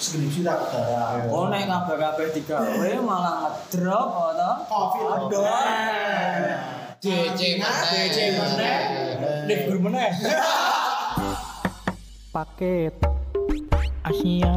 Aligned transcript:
skripsi 0.00 0.40
tak 0.40 0.72
darah. 0.72 1.28
Oh 1.28 1.52
nek 1.52 1.68
kabeh-kabeh 1.68 2.32
digawe 2.32 2.90
malah 3.04 3.34
ngedrop 3.44 4.08
atau 4.32 4.54
Covid. 4.64 5.06
Aduh. 5.28 5.44
DC 7.00 7.40
mana? 7.60 7.80
DC 7.92 8.18
mana? 8.40 8.72
Libur 9.44 9.76
mana? 9.84 10.08
paket 12.30 12.94
Asia 14.06 14.54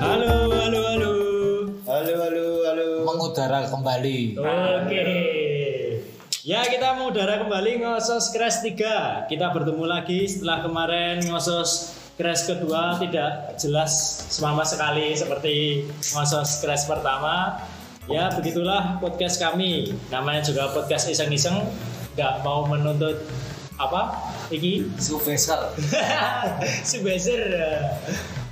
Halo, 0.00 0.48
halo, 0.48 0.80
halo. 0.80 1.12
Halo, 1.84 2.14
halo, 2.24 2.46
halo. 2.64 2.88
Mengudara 3.04 3.68
kembali. 3.68 4.40
Oke. 4.40 5.17
Ya, 6.48 6.64
kita 6.64 6.96
mengudara 6.96 7.44
kembali 7.44 7.84
ngosos 7.84 8.32
crash 8.32 8.64
3. 8.64 9.28
Kita 9.28 9.52
bertemu 9.52 9.84
lagi 9.84 10.24
setelah 10.24 10.64
kemarin 10.64 11.20
ngosos 11.28 11.92
crash 12.16 12.48
kedua 12.48 12.96
tidak 12.96 13.60
jelas 13.60 13.92
semama 14.32 14.64
sekali 14.64 15.12
seperti 15.12 15.84
ngosos 16.16 16.64
crash 16.64 16.88
pertama. 16.88 17.60
Ya, 18.08 18.32
begitulah 18.32 18.96
podcast 18.96 19.36
kami. 19.36 19.92
Namanya 20.08 20.40
juga 20.40 20.72
podcast 20.72 21.12
iseng-iseng, 21.12 21.68
nggak 22.16 22.40
mau 22.40 22.64
menuntut 22.64 23.28
apa? 23.76 24.16
Iki 24.48 24.96
Superstar. 24.96 25.76
Subasir. 26.88 27.44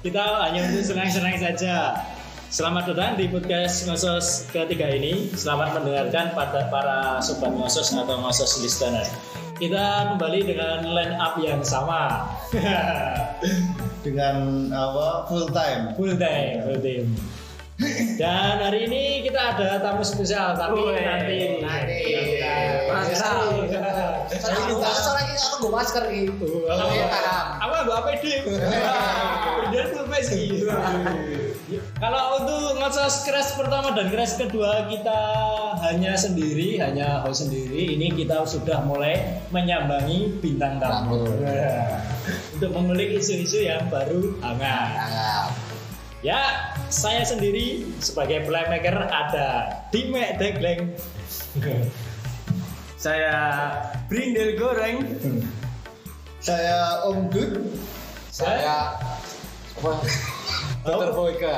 Kita 0.05 0.45
hanya 0.45 0.69
untuk 0.69 0.85
senang-senang 0.85 1.41
saja. 1.41 1.97
Selamat 2.47 2.87
datang 2.87 3.19
di 3.19 3.27
podcast 3.27 3.91
Ngosos 3.91 4.47
ketiga 4.55 4.87
ini. 4.87 5.35
Selamat 5.35 5.83
mendengarkan 5.83 6.31
pada 6.31 6.71
para 6.71 7.19
sobat 7.19 7.51
Ngosos 7.51 7.91
atau 7.91 8.23
Ngosos 8.23 8.63
listener. 8.63 9.03
Kita 9.59 10.15
kembali 10.15 10.47
dengan 10.47 10.87
line 10.95 11.19
up 11.19 11.35
yang 11.43 11.59
sama. 11.67 12.31
Dengan 14.07 14.71
apa? 14.71 15.27
Full 15.27 15.51
time. 15.51 15.99
full 15.99 16.15
time, 16.15 16.55
full 16.63 16.79
time. 16.79 17.11
Dan 18.17 18.57
hari 18.65 18.89
ini 18.89 19.21
kita 19.29 19.53
ada 19.53 19.77
tamu 19.85 20.01
spesial, 20.01 20.57
tapi 20.57 20.81
Wih, 20.81 20.97
nanti 20.97 21.61
nanti. 21.61 22.01
Mantap. 22.89 24.33
Soalnya 24.33 24.65
kita 24.73 24.89
soalnya 24.97 25.37
aku 25.37 25.57
gue 25.61 25.73
masker 25.77 26.05
gitu. 26.09 26.65
Apa? 26.73 26.81
Tapi 26.81 26.97
paham. 27.05 27.47
Apa 27.61 27.77
gua 27.85 27.97
APD? 28.09 28.25
Kemudian 28.49 29.87
full 29.93 30.09
face 30.09 30.33
gitu. 30.33 30.73
Kalau 32.01 32.41
untuk 32.41 32.81
ngocos 32.81 33.29
crash 33.29 33.59
pertama 33.61 33.93
dan 33.93 34.09
crash 34.09 34.41
kedua 34.41 34.89
kita 34.89 35.21
hanya 35.85 36.17
sendiri, 36.17 36.81
hanya 36.81 37.21
host 37.29 37.45
sendiri. 37.45 37.93
Ini 37.93 38.09
kita 38.17 38.41
sudah 38.49 38.89
mulai 38.89 39.45
menyambangi 39.53 40.41
bintang 40.41 40.81
tamu. 40.81 41.29
Nah, 41.45 42.01
Untuk 42.57 42.73
mengulik 42.73 43.21
isu-isu 43.21 43.69
yang 43.69 43.85
baru 43.93 44.33
hangat. 44.41 45.53
Ya, 46.25 46.66
saya 46.89 47.23
sendiri 47.27 47.83
sebagai 47.99 48.47
playmaker 48.47 48.95
ada 49.11 49.83
Dimek 49.91 50.39
Degleng. 50.39 50.95
saya 52.97 53.35
Brindel 54.07 54.55
Goreng. 54.59 55.03
Saya 56.39 57.03
Om 57.11 57.27
Dud. 57.31 57.59
saya 58.31 58.95
apa? 59.75 59.93
Dokter 60.87 61.11
Boyka. 61.11 61.57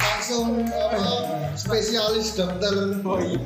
Langsung 0.00 0.66
apa? 0.66 1.23
Spesialis 1.64 2.36
dokter 2.36 2.76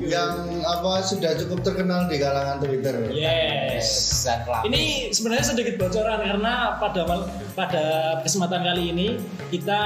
yang 0.02 0.34
apa 0.66 1.06
sudah 1.06 1.38
cukup 1.38 1.62
terkenal 1.62 2.10
di 2.10 2.18
kalangan 2.18 2.58
Twitter. 2.58 3.14
Yes. 3.14 4.26
Pelapis. 4.26 4.66
Ini 4.66 4.82
sebenarnya 5.14 5.46
sedikit 5.54 5.78
bocoran 5.78 6.26
karena 6.26 6.82
pada 6.82 7.06
pada 7.54 7.84
kesempatan 8.26 8.66
kali 8.66 8.90
ini 8.90 9.08
kita 9.54 9.80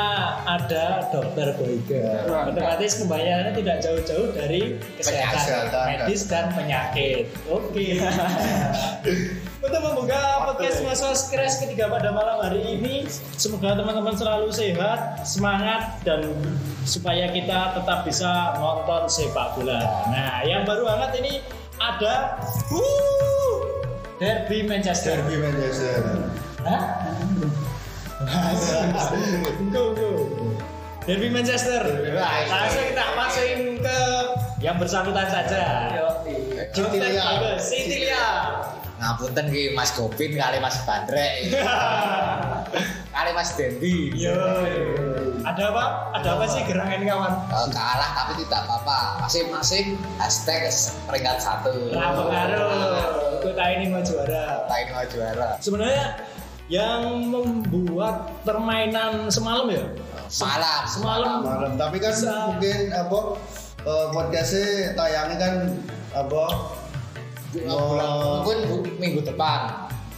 ada 0.49 1.13
dokter 1.13 1.61
Boyga. 1.61 2.25
Otomatis 2.49 3.05
pembayarannya 3.05 3.53
tidak 3.53 3.77
jauh-jauh 3.85 4.33
dari 4.33 4.81
kesehatan, 4.97 5.37
Kesehatan. 5.37 5.85
medis 5.93 6.21
dan 6.25 6.45
penyakit. 6.57 7.29
Oke. 7.53 8.01
Untuk 9.63 9.79
membuka 9.79 10.43
podcast 10.43 10.83
Masos 10.83 11.31
Crash 11.31 11.63
ketiga 11.63 11.87
pada 11.87 12.11
malam 12.11 12.43
hari 12.43 12.83
ini, 12.83 13.07
semoga 13.39 13.79
teman-teman 13.79 14.11
selalu 14.11 14.51
sehat, 14.51 15.23
semangat 15.23 16.03
dan 16.03 16.35
supaya 16.83 17.31
kita 17.31 17.79
tetap 17.79 18.03
bisa 18.03 18.59
nonton 18.59 19.07
sepak 19.07 19.55
bola. 19.55 19.79
Nah, 20.11 20.43
yang 20.43 20.67
baru 20.67 20.83
hangat 20.91 21.15
ini 21.23 21.47
ada 21.79 22.43
uh, 22.75 23.55
Derby 24.19 24.67
Manchester. 24.67 25.23
Derby 25.23 25.39
Manchester. 25.39 25.99
Hah? 26.67 26.83
Go, 29.71 29.95
go. 29.95 30.11
Derby 31.07 31.31
Manchester. 31.31 31.87
Manchester. 31.87 32.51
Langsung 32.51 32.85
kita 32.91 33.05
masukin 33.15 33.61
ke 33.79 33.99
yang 34.59 34.75
bersangkutan 34.83 35.31
saja. 35.31 35.63
Citilia. 36.75 37.23
Bagus, 37.23 37.63
Citilia. 37.71 38.27
Ngapunten 39.03 39.51
ki 39.51 39.75
Mas 39.75 39.91
Gopin 39.99 40.39
kali 40.39 40.63
Mas 40.63 40.79
Bandrek. 40.87 41.51
kali 43.15 43.31
Mas 43.35 43.51
Dendi. 43.59 44.15
Yo. 44.15 44.39
Ada 45.43 45.75
apa? 45.75 45.85
Ada 46.15 46.29
apa 46.39 46.45
sih 46.47 46.63
gerangan 46.71 47.03
kawan? 47.03 47.35
Eh, 47.51 47.69
kalah 47.75 48.11
tapi 48.15 48.47
tidak 48.47 48.63
apa-apa. 48.63 49.27
Masing-masing 49.27 49.99
hashtag 50.23 50.71
peringkat 51.11 51.43
satu. 51.43 51.91
Nah, 51.91 52.15
pengaruh. 52.15 53.43
Kota 53.43 53.65
ini 53.75 53.91
mau 53.91 54.07
juara. 54.07 54.71
Lain 54.71 54.87
mau 54.95 55.03
juara. 55.11 55.59
Sebenarnya 55.59 56.07
yang 56.71 57.27
membuat 57.27 58.31
permainan 58.47 59.27
semalam 59.35 59.67
ya? 59.67 59.83
Malam. 60.39 60.81
Semalam 60.87 61.39
Malam. 61.43 61.73
Tapi 61.75 61.99
kan 61.99 62.15
mungkin 62.55 62.95
apa? 62.95 63.19
eh, 63.83 64.07
podcastnya 64.15 64.95
tayangnya 64.95 65.37
kan 65.43 65.55
apa? 66.15 66.45
Oh. 67.69 68.41
Mungkin 68.41 68.59
minggu 68.97 69.21
depan. 69.23 69.61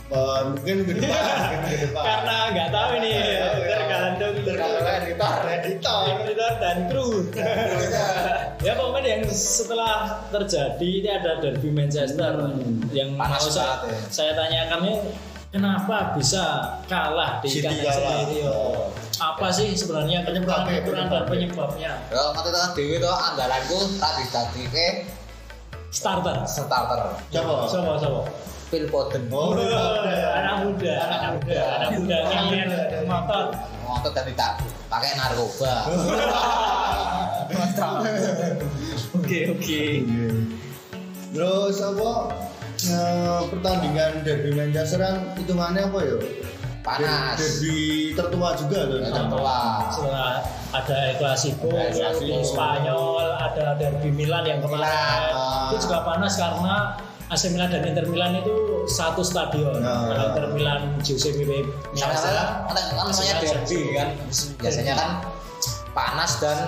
eh, 0.07 0.41
mungkin 0.47 0.75
minggu 0.85 0.93
depan. 1.03 1.51
minggu 1.67 1.79
depan. 1.91 2.03
karena 2.07 2.37
nggak 2.53 2.69
tahu 2.71 2.91
ini 3.01 3.13
tergantung 3.67 4.35
Tergantung 4.47 4.85
editor. 4.87 5.37
editor. 5.49 6.03
editor 6.15 6.53
dan 6.63 6.77
kru. 6.87 7.09
ya 8.61 8.73
pokoknya 8.77 9.11
yang 9.11 9.25
setelah 9.29 9.95
terjadi 10.31 10.89
ini 11.03 11.09
ada 11.11 11.43
derby 11.43 11.69
Manchester 11.69 12.33
yang 12.93 13.19
Panas 13.19 13.43
mau 13.43 13.51
saya, 13.51 13.75
ya. 13.83 13.99
saya 14.09 14.33
tanyakan 14.33 14.81
ini 14.85 14.95
kenapa 15.51 16.15
bisa 16.15 16.45
kalah 16.87 17.43
di 17.43 17.49
kandang 17.59 17.91
sendiri 17.91 18.47
yo? 18.47 18.89
Apa 19.15 19.47
sih 19.49 19.71
sebenarnya 19.73 20.23
penyebab 20.23 20.67
Penyebabnya, 20.67 20.83
ukuran 20.83 21.07
dan 21.07 21.25
penyebabnya? 21.27 21.91
Ya, 22.11 22.23
nanti 22.31 22.51
tekan 22.51 22.71
dewi 22.75 22.97
tuh 22.99 23.15
andalanku 23.15 23.79
tadi 23.97 24.25
tadi 24.29 24.63
ke 24.69 24.87
Starter. 25.95 26.43
starter. 26.43 27.01
Coba. 27.31 27.71
Coba 27.71 27.93
coba. 28.03 28.21
Phil 28.75 28.91
Foden. 28.91 29.31
Oh, 29.31 29.55
anak 29.55 30.67
muda, 30.67 30.95
anak 31.07 31.31
muda, 31.39 31.63
anak 31.79 31.91
muda 31.95 32.19
ngeliat 32.27 33.07
motor. 33.07 33.45
Ngotot 33.87 34.13
dan 34.17 34.25
tidak 34.27 34.53
pakai 34.91 35.15
narkoba. 35.15 35.75
Oke 39.15 39.39
oke. 39.55 39.83
Terus 41.31 41.77
apa? 41.81 42.13
eh, 42.85 43.41
pertandingan 43.49 44.27
derby 44.27 44.51
Manchester 44.53 44.99
kan 45.01 45.17
hitungannya 45.39 45.89
apa 45.89 45.99
ya? 46.03 46.17
Panas. 46.85 47.41
Derby 47.41 48.13
tertua 48.13 48.53
juga 48.61 48.79
loh. 48.85 49.01
Tertua. 49.01 49.59
Setelah 49.89 50.33
ada 50.77 50.97
El 51.09 51.15
Clasico. 51.17 51.73
Spanyol, 52.45 53.27
ada 53.41 53.73
Derby 53.81 54.13
Milan 54.13 54.45
yang 54.45 54.61
kemarin. 54.61 54.85
Milan. 54.85 55.73
Itu 55.73 55.77
juga 55.89 56.05
panas 56.05 56.37
karena 56.37 57.01
AC 57.33 57.43
Milan 57.57 57.73
dan 57.73 57.83
Inter 57.89 58.05
Milan 58.05 58.37
itu 58.37 58.85
satu 58.85 59.25
stadion. 59.25 59.81
Nah. 59.81 60.13
Kalau 60.13 60.25
Inter 60.37 60.47
Milan 60.53 60.81
Giuseppe 61.01 61.65
Meazza, 61.97 62.69
kan 62.69 62.77
namanya 62.93 63.35
derby 63.41 63.81
kan. 63.97 64.09
Biasanya 64.61 64.93
kan 64.93 65.11
panas 65.97 66.37
dan 66.37 66.59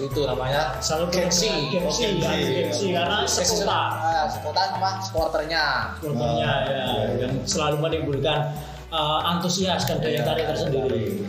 itu 0.00 0.24
namanya 0.24 0.80
selalu 0.80 1.12
gengsi. 1.12 1.52
gengsi, 1.68 2.16
gengsi 2.16 2.86
karena 2.96 3.28
sekota. 3.28 3.80
Ah, 3.92 4.24
sekota 4.24 4.60
apa? 4.72 4.90
Supporternya. 5.04 5.64
Supporternya 6.00 6.50
ya, 6.64 6.84
yang 7.20 7.34
selalu 7.44 7.76
menimbulkan 7.84 8.56
uh, 8.92 9.20
antusias 9.26 9.86
dan 9.86 9.98
daya 10.02 10.22
tarik 10.22 10.46
tersendiri. 10.50 11.26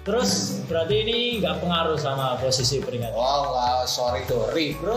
Terus 0.00 0.64
berarti 0.64 0.94
ini 1.04 1.16
nggak 1.44 1.60
pengaruh 1.60 2.00
sama 2.00 2.40
posisi 2.40 2.80
peringkat. 2.80 3.12
Wow, 3.12 3.52
wow, 3.52 3.78
sorry 3.84 4.24
Dori, 4.24 4.72
bro. 4.80 4.96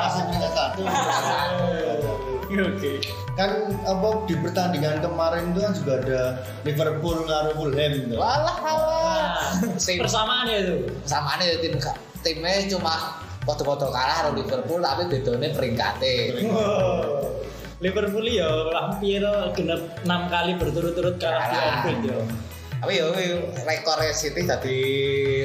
Masih 0.00 0.22
peringkat 0.32 0.52
satu. 0.56 0.82
Oke. 2.52 3.00
kan 3.32 3.48
apa 3.88 4.28
di 4.28 4.36
pertandingan 4.36 5.00
kemarin 5.00 5.56
itu 5.56 5.60
kan 5.64 5.72
juga 5.72 5.92
ada 6.04 6.22
Liverpool 6.68 7.24
ngaruh 7.24 7.56
Fulham. 7.56 7.92
Walah, 8.12 8.56
walah. 8.60 9.24
Nah, 9.56 9.96
persamaan 10.04 10.44
ya 10.52 10.58
itu. 10.60 10.76
Sama 11.08 11.40
nih 11.40 11.64
tim 11.64 11.80
timnya 12.20 12.68
cuma 12.68 13.24
foto-foto 13.48 13.88
kalah 13.88 14.20
karo 14.20 14.30
Liverpool 14.36 14.84
tapi 14.84 15.08
bedone 15.08 15.48
peringkate. 15.48 16.44
Wow. 16.44 17.40
Liverpool 17.82 18.26
ya 18.30 18.46
hampir 18.78 19.26
genep 19.58 19.82
6 20.06 20.06
kali 20.06 20.54
berturut-turut 20.54 21.18
kalah 21.18 21.50
di. 21.50 21.56
Anfield 21.58 22.02
ya. 22.06 22.18
Tapi 22.82 22.98
yo 22.98 23.14
rekor 23.62 23.94
City 24.10 24.42
tadi 24.42 24.78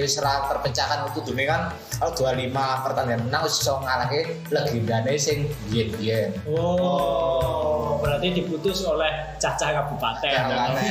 serah 0.10 0.50
perpecahan 0.50 1.06
itu 1.06 1.22
dunia 1.22 1.46
kan 1.54 1.62
kalau 2.02 2.34
25 2.34 2.50
pertandingan 2.82 3.22
menang 3.30 3.46
iso 3.46 3.78
ngalahke 3.78 4.42
legendane 4.50 5.14
sing 5.22 5.46
biyen-biyen. 5.70 6.34
Oh, 6.50 8.02
berarti 8.02 8.42
diputus 8.42 8.82
oleh 8.90 9.38
Caca 9.38 9.70
Kabupaten. 9.70 10.34
Kabupaten. 10.34 10.82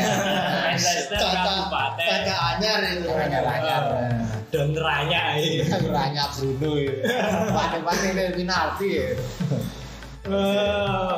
Manchester 0.71 1.19
Caca 1.19 1.41
Kabupaten. 1.51 2.07
caca 2.15 2.35
anyar 2.55 2.79
itu. 2.95 3.09
Anyar-anyar. 3.11 3.83
Dan 4.55 4.71
Raya 4.79 5.23
ini. 5.43 5.67
Ranya 5.67 6.31
Bruno 6.31 6.79
ya. 6.79 6.95
Ini 8.07 8.25
penalti 8.39 8.87
ya. 8.95 9.09
Eh, 10.27 11.17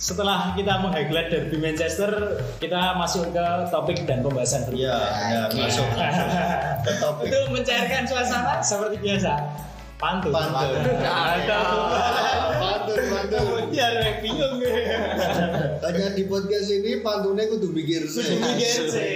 setelah 0.00 0.56
kita 0.56 0.80
meng-highlight 0.80 1.28
derby 1.28 1.60
Manchester, 1.60 2.08
kita 2.56 2.96
masuk 2.96 3.28
ke 3.30 3.44
topik 3.68 4.08
dan 4.08 4.24
pembahasan 4.24 4.64
Iya, 4.66 4.96
berikutnya. 4.96 5.28
ya, 5.28 5.42
masuk 5.60 5.86
ke 6.80 6.92
topik. 6.96 7.28
Untuk 7.28 7.44
mencairkan 7.52 8.02
suasana 8.04 8.64
seperti 8.64 8.96
biasa. 8.98 9.32
Pantun. 10.00 10.32
Pantun. 10.32 10.80
Pantun, 12.56 12.96
pantun. 13.12 13.62
Biar 13.68 13.92
gue 13.94 14.12
bingung. 14.24 14.56
Hanya 15.80 16.08
di 16.10 16.24
podcast 16.24 16.68
ini 16.70 17.04
pantunnya 17.04 17.44
kudu 17.46 17.68
mikir 17.68 18.08
sih. 18.08 18.40
Mikir 18.40 18.88
sih. 18.88 19.12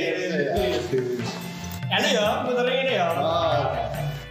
Ini 1.87 2.09
ya, 2.13 2.45
muterin 2.45 2.77
ini 2.85 2.93
ya. 2.93 3.09
Oh. 3.15 3.73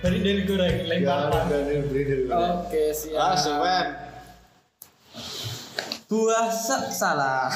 Dari 0.04 0.20
dari 0.20 0.42
goreng, 0.44 0.76
lempar 0.84 1.02
Ya, 1.02 1.32
pantun. 1.32 1.62
dari 1.66 1.82
beri 1.82 2.04
dari 2.04 2.24
beri. 2.28 2.46
Oke, 2.54 2.84
siap. 2.92 3.18
Ah, 3.18 3.34
Suwen. 3.34 4.13
Buah 6.14 6.46
se- 6.54 6.94
salah. 6.94 7.50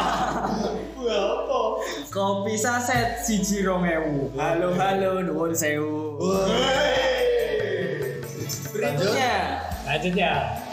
Wah, 1.04 1.20
apa? 1.36 1.60
Kopi 2.08 2.56
saset 2.56 3.20
siji 3.20 3.60
rong 3.60 3.84
ewu. 3.84 4.32
Halo 4.40 4.72
halo 4.72 5.20
nuwun 5.20 5.52
sewu. 5.52 6.16
Berikutnya. 8.72 9.60
Lanjut 9.84 10.16
ya. 10.16 10.64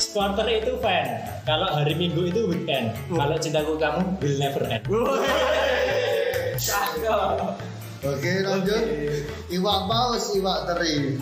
Supporter 0.00 0.48
itu 0.48 0.80
fan. 0.80 1.04
Kalau 1.44 1.68
hari 1.68 2.00
Minggu 2.00 2.32
itu 2.32 2.48
weekend. 2.48 2.96
Kalau 3.12 3.36
cintaku 3.36 3.76
kamu 3.76 4.16
will 4.24 4.36
never 4.40 4.64
end. 4.64 4.88
Cakep. 6.56 7.60
Oke, 8.08 8.32
lanjut. 8.40 8.84
Iwak 9.52 9.80
paus, 9.84 10.32
iwak 10.32 10.64
teri. 10.64 11.20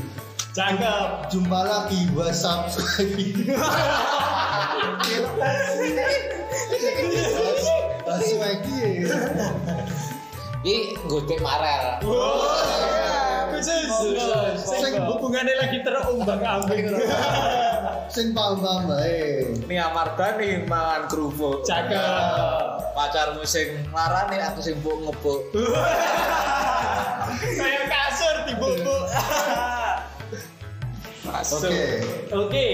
Cakep. 0.54 1.34
Jumpa 1.34 1.66
lagi 1.66 2.06
WhatsApp 2.14 2.70
Langsung 8.02 8.40
lagi 8.42 8.74
ya. 8.82 9.16
Iki 10.62 10.94
nggodek 11.06 11.40
Marel. 11.42 11.98
Khusus. 13.50 13.90
Sing 14.62 14.94
hubungannya 15.02 15.54
lagi 15.58 15.82
terombang 15.82 16.42
ambing. 16.42 16.86
Sing 18.12 18.30
paham-paham 18.36 18.92
bae. 18.92 19.48
Ini 19.66 19.76
Amarga 19.82 20.36
nih 20.38 20.62
mangan 20.68 21.10
kerupuk. 21.10 21.66
Cakep. 21.66 22.92
Pacarmu 22.92 23.42
sing 23.42 23.72
larane 23.90 24.38
aku 24.38 24.60
sing 24.62 24.78
mbok 24.84 24.96
ngebuk. 25.08 25.40
Kayak 27.58 27.81
Oke. 31.44 31.82
Oke, 32.30 32.66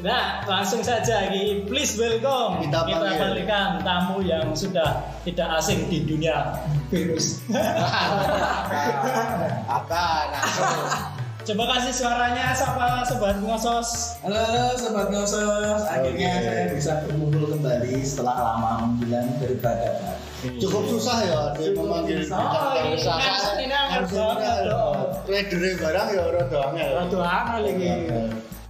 nah 0.00 0.42
langsung 0.44 0.82
saja 0.82 1.30
Ki. 1.30 1.62
please 1.64 1.94
welcome 1.94 2.58
Kita 2.60 2.82
panggil. 2.82 3.32
berikan 3.32 3.78
tamu 3.80 4.18
yang 4.20 4.50
sudah 4.52 4.98
tidak 5.22 5.46
asing 5.56 5.86
di 5.86 6.02
dunia 6.02 6.58
virus. 6.88 7.38
Apa 9.68 10.04
langsung 10.32 10.74
Coba 11.46 11.78
kasih 11.78 11.94
suaranya 11.94 12.50
siapa 12.50 13.06
sobat 13.06 13.38
ngosos. 13.38 14.18
Halo, 14.18 14.34
halo 14.34 14.74
sobat 14.74 15.14
ngosos, 15.14 15.78
akhirnya 15.86 16.26
Oke. 16.34 16.42
saya 16.42 16.64
bisa 16.74 16.92
berkumpul 17.06 17.54
kembali 17.54 18.02
setelah 18.02 18.34
lama 18.42 18.70
menghilang 18.90 19.30
daripada 19.38 20.18
Cukup 20.58 20.90
susah 20.90 21.22
ya 21.22 21.40
dia 21.54 21.70
memanggil 21.70 22.26
Oh, 22.28 22.74
bintang 22.74 22.90
ini 23.56 23.70
tamu. 23.70 23.86
ngerti 23.94 24.14
banget 24.18 24.58
Tradernya 25.36 25.76
barang 25.76 26.08
ya 26.16 26.24
rada 26.32 26.58
angel. 26.72 26.90
Rada 26.96 27.20
angel 27.28 27.64
iki. 27.76 27.92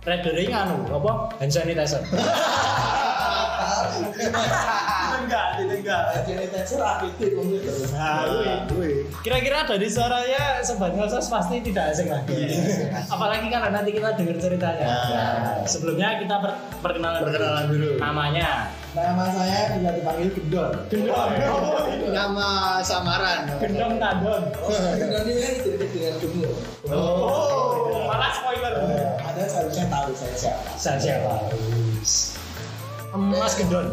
Redering 0.03 0.51
anu 0.51 0.77
apa? 0.99 1.13
Hand 1.39 1.55
sanitizer. 1.55 2.03
Enggak, 5.17 5.47
enggak. 5.59 6.03
Kira-kira 9.25 9.59
dari 9.67 9.89
suaranya 9.91 10.63
sobat 10.63 10.93
ngosos 10.95 11.27
pasti 11.27 11.63
tidak 11.65 11.93
asing 11.95 12.09
lagi. 12.13 12.37
Apalagi 13.11 13.47
karena 13.51 13.69
nanti 13.73 13.91
kita 13.91 14.15
dengar 14.15 14.37
ceritanya. 14.39 14.87
Ya. 14.87 15.27
Sebelumnya 15.67 16.21
kita 16.23 16.37
per- 16.39 16.59
perkenalan, 16.85 17.21
dulu. 17.23 17.27
Perkenalan 17.33 17.65
dulu. 17.71 17.91
Namanya 17.99 18.51
Nama 18.97 19.29
saya 19.29 19.77
bisa 19.77 19.93
dipanggil 19.93 20.29
Gendon. 20.33 20.73
Gendong. 20.89 21.29
Nama 22.17 22.81
samaran. 22.81 23.45
Gendong 23.61 24.01
Tandon. 24.01 24.43
Oh, 24.57 24.73
Gendon 24.73 25.29
ini 25.29 25.37
kan 25.37 25.53
identik 25.61 25.91
dengan 25.93 26.15
gemuk. 26.17 26.57
Oh, 26.89 28.09
malah 28.09 28.33
spoiler. 28.33 28.73
Ada 29.21 29.43
seharusnya 29.45 29.85
tahu 29.93 30.17
saya 30.17 30.33
siapa. 30.33 30.71
Saya 30.81 30.97
siapa? 30.97 31.35
Mas 33.17 33.57
Gendon. 33.57 33.87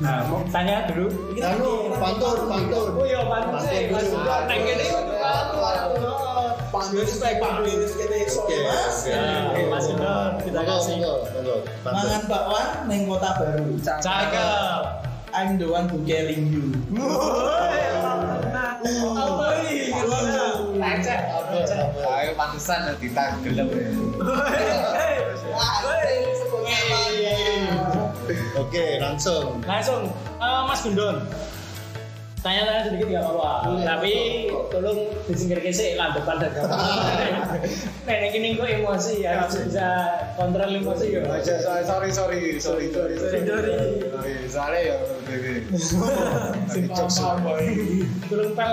Nah, 0.00 0.24
mau 0.26 0.40
tanya 0.50 0.88
dulu. 0.90 1.12
Anu, 1.38 1.92
pantur, 1.94 2.48
pantur. 2.50 2.86
Oh 2.98 3.06
iya, 3.06 3.20
pantun 3.22 3.62
sih. 3.62 3.86
Mas 3.94 4.06
Gendon. 4.10 4.42
Neng 4.50 4.62
ini 4.66 4.86
Panggil 6.70 7.02
spek 7.02 7.42
panggil 7.42 7.82
kita 7.82 8.14
Oke, 8.46 8.56
mas. 8.62 9.02
oke. 9.02 9.62
Mas 9.70 9.84
Gendon, 9.86 10.30
kita 10.42 10.60
kasih. 10.66 10.94
Pantur. 11.02 11.58
Mangan 11.86 12.22
bakwan 12.26 12.66
neng 12.90 13.00
kota 13.06 13.30
baru. 13.38 13.66
Cakep. 13.78 14.82
I'm 15.30 15.62
the 15.62 15.70
one 15.70 15.86
who 15.86 16.02
caring 16.02 16.50
you. 16.50 16.74
Apa 19.14 19.46
ini? 19.62 19.94
Lecek. 20.74 21.20
Ayo 22.02 22.30
pantesan 22.34 22.98
ditanggelem. 22.98 23.70
Oke, 28.56 28.98
langsung. 29.02 29.58
Langsung, 29.64 30.10
eh, 30.38 30.62
Mas 30.66 30.80
Gundon. 30.82 31.16
Tanya-tanya 32.40 32.88
sedikit 32.88 33.06
nggak 33.12 33.20
apa-apa. 33.20 33.84
Tapi 33.84 34.12
tolong 34.72 35.12
disingkirkan 35.28 35.76
sih 35.76 35.92
lah 36.00 36.16
depan 36.16 36.40
dan. 36.40 36.56
Nenek 38.08 38.32
ini 38.32 38.56
kok 38.56 38.64
emosi 38.64 39.28
ya, 39.28 39.44
harus 39.44 39.60
bisa 39.68 40.08
kontrol 40.40 40.72
emosi 40.72 41.20
ya. 41.20 41.28
Sorry 41.44 41.84
sorry 41.84 42.08
sorry 42.08 42.40
sorry 42.56 42.86
sorry 42.88 43.14
Sorry. 43.20 43.44
sorry 43.44 44.32
soalnya 44.48 44.80
ya 44.82 44.96
Sing 46.72 46.88
paham 46.88 47.44
Belum 48.26 48.50
pel 48.56 48.72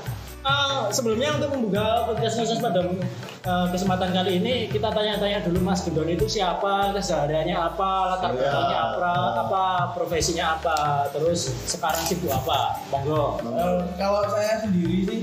Eh, 0.40 0.82
sebelumnya 0.88 1.36
untuk 1.36 1.52
membuka 1.52 2.08
podcast 2.08 2.40
khusus 2.40 2.58
pada 2.58 2.80
eh, 2.80 3.66
kesempatan 3.68 4.08
kali 4.08 4.40
ini 4.40 4.54
kita 4.66 4.88
tanya-tanya 4.88 5.44
dulu 5.44 5.60
Mas 5.60 5.84
Gendon 5.84 6.08
itu 6.08 6.24
siapa, 6.24 6.96
kesehariannya 6.96 7.52
apa, 7.52 7.90
latar 8.16 8.32
Ya. 8.32 8.48
belakangnya 8.48 8.80
apa, 8.96 9.12
apa 9.44 9.64
profesinya 9.92 10.56
apa, 10.56 10.78
terus 11.12 11.52
sekarang 11.68 12.00
sibuk 12.02 12.32
apa, 12.32 12.80
monggo. 12.88 13.36
Eh, 13.44 13.78
kalau 14.00 14.24
saya 14.32 14.64
sendiri 14.64 15.04
sih 15.04 15.20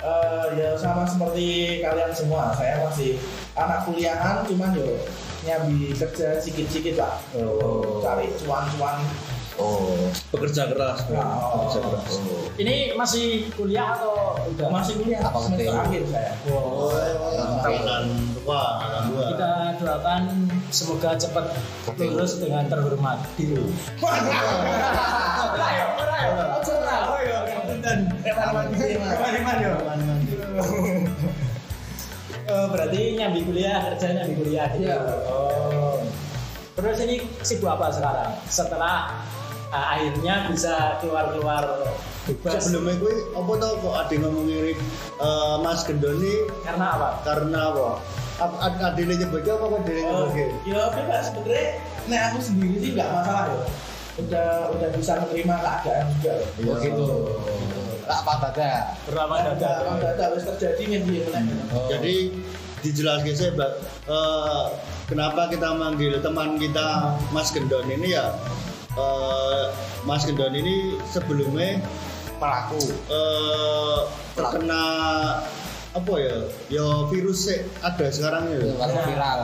eh, 0.00 0.46
ya 0.54 0.70
sama 0.78 1.02
seperti 1.02 1.82
kalian 1.82 2.14
semua 2.14 2.54
saya 2.54 2.86
masih 2.86 3.18
anak 3.58 3.82
kuliahan 3.84 4.46
cuman 4.46 4.70
yo 4.78 4.86
nyambi 5.42 5.90
kerja 5.92 6.38
sedikit-sedikit 6.38 6.94
lah 7.02 7.18
Oh. 7.34 7.98
cari 7.98 8.30
cuan-cuan 8.38 9.02
oh. 9.60 10.08
Bekerja 10.32 10.72
keras. 10.72 11.04
Oh. 11.12 11.68
Bekerja 11.68 11.78
keras. 11.84 12.12
Ini 12.56 12.96
masih 12.96 13.52
kuliah 13.54 13.94
atau 13.94 14.40
udah? 14.48 14.68
masih 14.72 14.94
kuliah. 15.00 15.20
Apa 15.20 15.38
semester 15.44 15.76
akhir 15.76 16.02
saya 16.08 16.32
Oh, 16.48 16.90
tua, 18.40 18.62
angkatan 18.80 19.04
tua. 19.12 19.24
Kita 19.36 19.52
doakan 19.80 20.22
semoga 20.72 21.10
cepat 21.20 21.46
lulus 22.00 22.40
dengan 22.40 22.64
terhormat. 22.66 23.18
Eh, 32.50 32.66
berarti 32.66 33.14
nyambi 33.14 33.46
kuliah, 33.46 33.78
kerja 33.78 34.06
nyambi 34.10 34.34
kuliah 34.42 34.66
gitu. 34.74 34.90
Iya. 34.90 34.98
Oh. 35.30 36.02
Terus 36.74 36.98
ini 37.06 37.22
sibuk 37.46 37.70
apa 37.70 37.94
sekarang? 37.94 38.30
Setelah 38.50 39.22
eh, 39.70 39.86
akhirnya 39.88 40.34
bisa 40.46 40.74
keluar-keluar 40.98 41.64
sebelumnya 42.52 42.94
gue 42.96 43.14
apa 43.32 43.52
tau 43.56 43.72
kok 43.76 43.94
ada 43.96 44.14
ngomong 44.18 44.44
ngiri 44.44 44.74
eh, 45.16 45.54
Mas 45.58 45.82
Gendon 45.82 46.18
ini 46.18 46.34
Karena 46.60 46.86
apa? 46.92 47.08
karena 47.22 47.60
apa? 47.66 47.88
Ap- 48.38 48.56
ad- 48.58 48.80
Adilnya 48.82 49.20
nyebutnya 49.20 49.52
apa 49.52 49.64
adilnya 49.74 50.02
Oh, 50.06 50.24
nyebutnya? 50.26 50.46
ya 50.64 50.82
bebas 50.90 51.22
sebenarnya 51.28 51.66
nah 52.08 52.20
aku 52.26 52.38
sendiri 52.40 52.76
sih 52.78 52.90
nggak 52.92 53.08
masalah 53.08 53.44
ya 53.46 53.60
udah 54.18 54.48
udah 54.72 54.88
bisa 54.92 55.12
menerima 55.18 55.54
keadaan 55.56 56.06
juga 56.14 56.34
Iya. 56.56 56.66
Oh 56.66 56.76
gitu. 56.76 57.04
Tak 58.02 58.18
apa 58.20 58.32
dada. 58.42 58.72
Berapa 59.06 59.34
ada 59.38 59.52
dada? 59.54 59.70
ada 59.88 60.06
ada 60.10 60.22
harus 60.26 60.42
terjadi 60.44 60.82
nih 60.82 60.98
dia 61.04 61.24
Oh. 61.70 61.86
Jadi 61.86 62.14
dijelaskan 62.80 63.34
saya 63.34 63.50
Mbak, 63.54 63.72
eh, 64.08 64.64
kenapa 65.06 65.46
kita 65.46 65.68
manggil 65.72 66.16
teman 66.18 66.56
kita 66.56 67.12
Mas 67.28 67.48
Gendon 67.48 67.86
ini 67.86 68.12
ya 68.12 68.34
eh, 68.92 69.64
Mas 70.02 70.24
Gendon 70.24 70.52
ini 70.52 70.76
sebelumnya 71.06 71.78
pelaku. 72.36 72.80
eh, 73.06 73.98
terkena 74.32 74.84
apa 75.90 76.14
ya 76.16 76.36
ya 76.70 76.86
virus 77.10 77.50
sih 77.50 77.58
ada 77.82 78.06
sekarang 78.08 78.46
ya 78.48 78.62
Kalau 78.78 78.94
viral. 79.02 79.40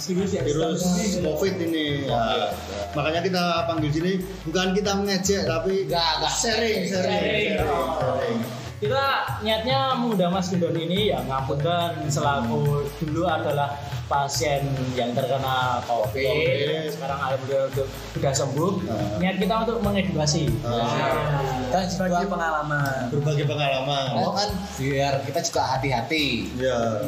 Serius 0.00 0.32
ya? 0.32 0.40
virus 0.40 0.80
covid 1.20 1.60
ini 1.60 2.08
ya. 2.08 2.48
makanya 2.90 3.20
kita 3.20 3.44
panggil 3.68 3.92
sini 3.92 4.12
bukan 4.42 4.72
kita 4.72 4.96
mengejek 4.96 5.44
tapi 5.44 5.84
Enggak, 5.84 6.10
enggak. 6.16 6.32
sharing 6.32 6.80
sharing 6.88 7.20
Sharing. 7.20 7.46
sharing, 7.52 7.88
sharing. 8.00 8.38
Kita 8.80 9.36
niatnya 9.44 9.92
mengundang 9.92 10.32
Mas 10.32 10.48
Gendon 10.48 10.72
ini 10.72 11.12
ya 11.12 11.20
ngapunten 11.28 12.08
selaku 12.08 12.88
dulu 12.96 13.28
adalah 13.28 13.76
pasien 14.08 14.64
yang 14.96 15.12
terkena 15.12 15.84
COVID. 15.84 16.16
Covid. 16.16 16.88
Sekarang 16.88 17.20
alhamdulillah 17.20 17.68
udah, 17.76 17.86
sudah 18.16 18.32
sembuh. 18.32 18.72
Nah. 18.88 19.20
Niat 19.20 19.36
kita 19.36 19.54
untuk 19.68 19.78
mengedukasi. 19.84 20.48
Ah. 20.64 21.60
Dan 21.68 21.86
juga 21.92 22.24
pengalaman. 22.24 23.00
berbagi 23.12 23.44
pengalaman 23.46 24.06
Oh 24.24 24.32
kan 24.32 24.48
biar 24.80 25.28
kita 25.28 25.44
juga 25.44 25.62
hati-hati. 25.76 26.48
ya 26.56 27.04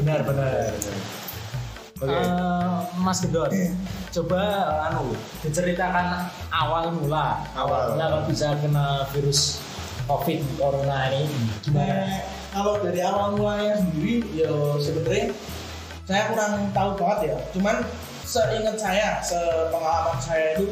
Benar 0.00 0.24
benar. 0.24 0.72
Oke. 2.00 2.16
Eh, 2.16 2.76
Mas 2.96 3.20
Gendon, 3.20 3.52
coba 4.08 4.40
anu 4.88 5.12
diceritakan 5.44 6.32
awal 6.48 6.96
mula 6.96 7.44
awal 7.52 7.92
mula 7.92 8.24
bisa 8.24 8.56
kena 8.56 9.04
virus 9.12 9.60
COVID 10.10 10.40
corona 10.58 11.06
ini 11.14 11.30
gimana? 11.62 12.02
Nah, 12.02 12.18
kalau 12.50 12.82
dari 12.82 12.98
awal 12.98 13.38
mulanya 13.38 13.78
sendiri, 13.78 14.26
ya 14.34 14.50
sebenarnya 14.82 15.30
saya 16.02 16.22
kurang 16.34 16.54
tahu 16.74 16.90
banget 16.98 17.18
ya. 17.30 17.36
Cuman 17.54 17.76
seingat 18.26 18.74
saya, 18.74 19.22
sepengalaman 19.22 20.18
saya 20.18 20.58
itu, 20.58 20.66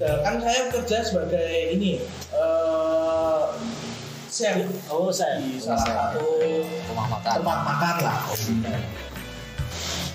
ya, 0.00 0.24
kan 0.24 0.40
saya 0.40 0.72
kerja 0.72 0.98
sebagai 1.04 1.76
ini, 1.76 2.00
eh 2.32 3.44
chef 4.32 4.68
Oh 4.88 5.12
saya. 5.12 5.36
di 5.40 5.60
salah 5.60 5.84
satu 5.84 6.24
Rumah 6.92 7.06
makan. 7.12 7.32
tempat 7.40 7.58
makan 7.60 7.94
lah. 8.04 8.18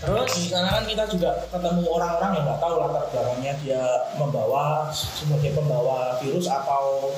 Terus 0.01 0.29
Di 0.33 0.50
sana 0.50 0.81
kan 0.81 0.83
kita 0.89 1.05
juga 1.13 1.45
ketemu 1.53 1.86
orang-orang 1.86 2.41
yang 2.41 2.45
nggak 2.50 2.57
tahu 2.62 2.74
latar 2.81 3.05
belakangnya 3.13 3.53
dia 3.62 3.86
membawa 4.17 4.89
sebagai 4.89 5.53
pembawa 5.53 6.17
virus 6.17 6.50
atau 6.50 7.13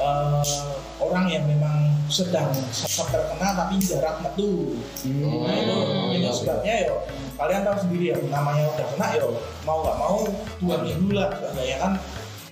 eh, 0.00 0.72
orang 1.02 1.26
yang 1.30 1.44
memang 1.46 1.94
sedang 2.10 2.52
sempat 2.70 3.16
terkena 3.16 3.48
tapi 3.56 3.74
jarak 3.80 4.20
metu. 4.20 4.76
Nah 5.08 5.54
itu, 5.56 5.74
Hmm, 5.74 6.12
itu 6.12 6.20
iya, 6.20 6.30
sebabnya 6.30 6.74
ya 6.84 6.94
kalian 7.34 7.62
tahu 7.66 7.76
sendiri 7.82 8.04
ya 8.12 8.16
namanya 8.30 8.64
udah 8.70 8.86
kena 8.94 9.06
ya 9.18 9.24
mau 9.66 9.78
nggak 9.82 9.96
mau 9.98 10.18
dua 10.62 10.76
minggu 10.84 11.08
lah 11.16 11.28
ya 11.58 11.76
kan 11.82 11.92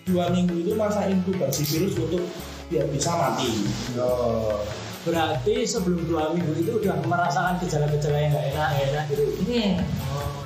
dua 0.03 0.25
minggu 0.35 0.55
itu 0.67 0.73
masa 0.75 1.07
inkubasi 1.07 1.63
virus 1.69 1.95
untuk 2.01 2.25
biar 2.73 2.89
bisa 2.91 3.13
mati. 3.15 3.51
Oh. 4.01 4.59
berarti 5.03 5.67
sebelum 5.67 6.07
dua 6.07 6.31
minggu 6.31 6.63
itu 6.63 6.79
udah 6.79 6.95
merasakan 7.03 7.59
gejala-gejala 7.59 8.19
yang 8.23 8.31
nggak 8.39 8.47
enak 8.55 8.71
enak 8.87 9.05
gitu. 9.11 9.25
Hmm. 9.51 9.75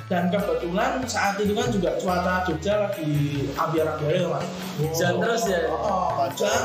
Dan 0.07 0.31
kebetulan 0.31 1.03
saat 1.03 1.35
itu 1.35 1.51
kan 1.51 1.67
juga 1.67 1.99
cuaca 1.99 2.47
Jogja 2.47 2.79
lagi 2.79 3.43
ambiar-ambiar 3.59 4.15
ya 4.15 4.27
mas. 4.31 4.47
Hujan 4.79 5.19
terus 5.19 5.43
ya? 5.51 5.67
Oh, 5.67 6.15
hujan, 6.15 6.61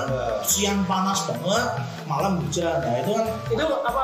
siang 0.46 0.86
panas 0.86 1.26
banget, 1.26 1.66
malam 2.06 2.38
hujan. 2.38 2.78
Nah 2.78 3.02
itu 3.02 3.10
kan 3.18 3.26
Itu 3.50 3.64
apa 3.82 4.02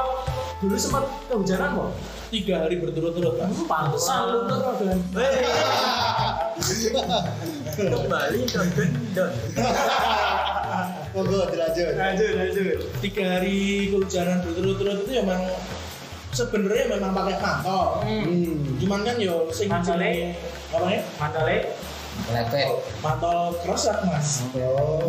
dulu 0.58 0.74
sempat 0.74 1.06
kehujanan 1.30 1.70
kok? 1.78 1.90
tiga 2.34 2.66
hari 2.66 2.82
berturut-turut 2.82 3.38
mas. 3.38 3.54
Pantesan 3.70 4.20
lu 4.26 4.38
dan 4.74 4.98
kembali 7.78 8.40
ke 8.42 8.60
gendon. 8.74 9.32
Monggo 11.14 11.40
dilanjut. 11.46 11.94
Lanjut 11.94 12.30
lanjut. 12.34 12.78
Tiga 13.00 13.24
hari 13.38 13.86
kehujanan 13.94 14.42
berturut-turut 14.42 15.06
itu 15.06 15.12
memang 15.22 15.46
sebenarnya 16.32 16.84
memang 16.92 17.12
pakai 17.16 17.36
mantel. 17.40 17.82
Hmm. 18.04 18.78
Cuman 18.80 19.00
kan 19.04 19.16
yo 19.16 19.48
sing 19.52 19.68
jenenge- 19.70 20.36
apa 20.72 20.86
ya? 20.88 21.00
Mandale. 21.16 21.56
Lepek. 22.28 22.68
Mantel 23.00 23.38
keras 23.64 23.84
mas. 24.04 24.28
Oh. 24.58 25.06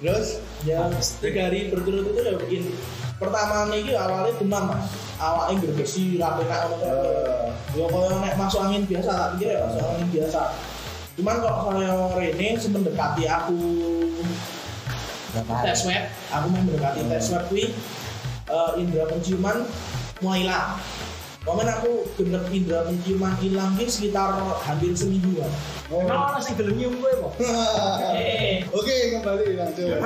Terus 0.00 0.40
ya 0.64 0.88
tiga 1.20 1.46
hari 1.46 1.68
berturut-turut 1.70 2.24
ya 2.24 2.34
bikin 2.40 2.72
pertama 3.16 3.72
nih 3.72 3.96
awalnya 3.96 4.32
demam 4.36 4.64
mas 4.72 4.92
awalnya 5.16 5.64
gergesi 5.64 6.20
rapi 6.20 6.44
nak 6.44 6.68
kae. 6.68 6.92
ya 7.76 7.84
kalau 7.88 8.20
nek 8.20 8.36
masuk 8.36 8.60
angin 8.60 8.84
biasa 8.84 9.10
tak 9.12 9.28
pikir 9.36 9.56
ya 9.56 9.60
masuk 9.64 9.84
angin 9.88 10.08
biasa 10.12 10.40
cuman 11.16 11.36
kok 11.40 11.56
kalau 11.64 12.12
Rene 12.12 12.48
semendekati 12.60 13.24
aku 13.24 13.60
tes 15.64 15.76
swab 15.80 16.04
aku 16.32 16.46
mau 16.52 16.60
mendekati 16.60 17.00
tes 17.08 17.22
swab 17.24 17.44
kuwi 17.48 17.72
eh, 18.50 18.70
indera 18.80 19.04
penciuman 19.10 19.66
mulai 20.22 20.46
hilang 20.46 20.78
Momen 21.46 21.70
aku 21.70 22.02
bener 22.18 22.42
indera 22.50 22.82
penciuman 22.82 23.30
hilang 23.38 23.78
ini 23.78 23.86
sekitar 23.86 24.34
hampir 24.66 24.90
semingguan. 24.98 25.46
Emang 25.94 26.34
orang 26.34 26.42
sing 26.42 26.58
gelem 26.58 26.74
nyium 26.74 26.98
kowe 26.98 27.06
kok. 27.22 27.32
Eh, 28.18 28.66
Oke, 28.74 29.14
kembali 29.14 29.54
lanjut. 29.54 30.02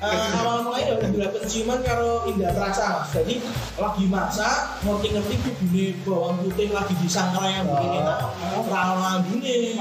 Eh, 0.00 0.16
awal 0.40 0.64
mulai 0.64 0.88
ya 0.88 0.96
indera 1.02 1.28
penciuman 1.28 1.82
karo 1.84 2.24
indera 2.24 2.56
terasa 2.56 3.04
mas 3.04 3.12
jadi 3.12 3.36
lagi 3.76 4.04
masak 4.08 4.80
ngerti-ngerti 4.80 5.34
bibine 5.44 5.92
bawang 6.08 6.40
putih 6.40 6.72
lagi 6.72 6.96
disangrai 7.04 7.60
yang 7.60 7.68
begini 7.68 8.00
Oh. 8.00 8.64
terlalu 8.64 8.96
lambune 8.96 9.52
ini 9.52 9.76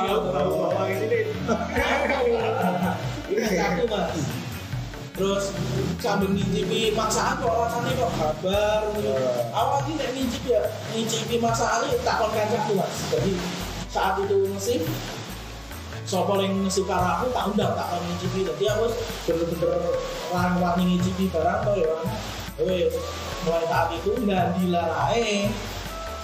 satu 3.48 3.84
mas 3.88 4.12
terus 5.20 5.52
sambil 6.00 6.32
ngicipi 6.32 6.96
masakan 6.96 7.44
kok 7.44 7.52
rasanya 7.60 7.92
kok 8.00 8.12
kabar 8.16 8.82
awal 9.52 9.84
ini 9.84 9.94
nek 10.00 10.10
ngicip 10.16 10.44
ya 10.48 10.64
ngicipi 10.96 11.36
masakan 11.44 11.92
ini 11.92 12.00
takon 12.08 12.32
kancaku 12.32 12.72
mas. 12.80 12.96
Jadi 13.12 13.32
saat 13.92 14.16
itu 14.24 14.36
ngesip 14.56 14.82
sopo 16.08 16.40
yang 16.40 16.56
ngesip 16.64 16.88
karo 16.88 17.20
aku 17.20 17.36
tak 17.36 17.52
undang 17.52 17.76
tak 17.76 17.86
kon 17.92 18.02
ngicipi 18.08 18.48
jadi 18.48 18.64
aku 18.80 18.86
bener-bener 19.28 19.82
wani 20.64 20.84
ngicipi 20.96 21.28
barang 21.28 21.68
kok 21.68 21.76
ya 21.76 21.92
wes 22.64 22.96
mulai 23.44 23.66
saat 23.68 23.92
itu 23.92 24.12
nggak 24.24 24.56
dilarae 24.56 25.52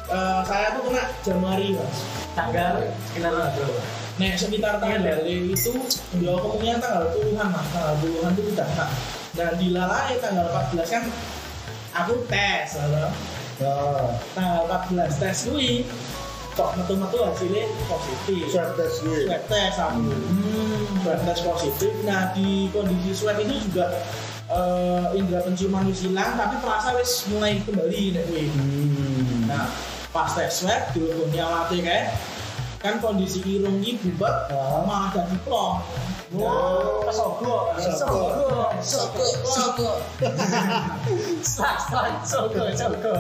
Eh, 0.06 0.40
saya 0.46 0.78
tuh 0.78 0.86
kena 0.86 1.02
Januari 1.26 1.74
mas. 1.74 1.98
Tanggal 2.38 2.94
sekitar 3.10 3.34
berapa? 3.34 4.05
Nek 4.16 4.40
sekitar 4.40 4.80
tanggal 4.80 5.28
itu 5.28 5.76
ya 6.24 6.34
kemungkinan 6.40 6.80
tanggal 6.80 7.04
puluhan 7.12 7.48
mas. 7.52 7.68
Tanggal 7.76 7.96
puluhan 8.00 8.32
itu 8.32 8.42
udah 8.56 8.68
kena 8.72 8.88
dan 9.36 9.52
dilalai 9.60 10.16
tanggal 10.24 10.48
14 10.72 10.88
kan 10.96 11.04
aku 11.92 12.14
tes 12.32 12.80
ya. 12.80 13.12
Nah, 13.60 14.16
tanggal 14.32 14.64
14 14.72 15.20
tes 15.20 15.38
kuwi 15.52 15.84
kok 16.56 16.72
metu-metu 16.80 17.20
hasilnya 17.20 17.68
positif. 17.92 18.48
Swab 18.48 18.80
test 18.80 19.04
gue. 19.04 19.28
swab 19.28 19.44
test 19.52 19.78
aku 19.84 20.00
swab 21.04 21.20
test 21.28 21.42
positif. 21.44 21.92
Nah 22.08 22.32
di 22.32 22.72
kondisi 22.72 23.12
swab 23.12 23.36
itu 23.44 23.60
juga 23.68 23.92
eh, 24.48 25.18
indera 25.20 25.44
penciuman 25.44 25.92
wis 25.92 26.08
hilang 26.08 26.40
tapi 26.40 26.56
terasa 26.64 26.96
wis 26.96 27.28
mulai 27.28 27.60
kembali 27.68 28.16
nek 28.16 28.26
Hmm. 28.32 29.52
nah 29.52 29.68
pas 30.16 30.32
tes 30.32 30.64
swab 30.64 30.96
dihubungi 30.96 31.40
alatnya 31.44 31.82
kayak 31.84 32.06
kan 32.86 33.02
kondisi 33.02 33.42
irung 33.42 33.82
ini 33.82 33.98
bubat 33.98 34.54
malah 34.86 35.10
jadi 35.10 35.38
plong. 35.42 35.82
Oh, 36.38 37.02
kesogo, 37.10 37.74
kesogo, 37.74 38.24
Soko, 38.78 39.24
soko. 39.42 39.92
sak 41.42 41.78
sak 41.90 42.22
sogo, 42.22 42.62
sogo. 42.78 43.14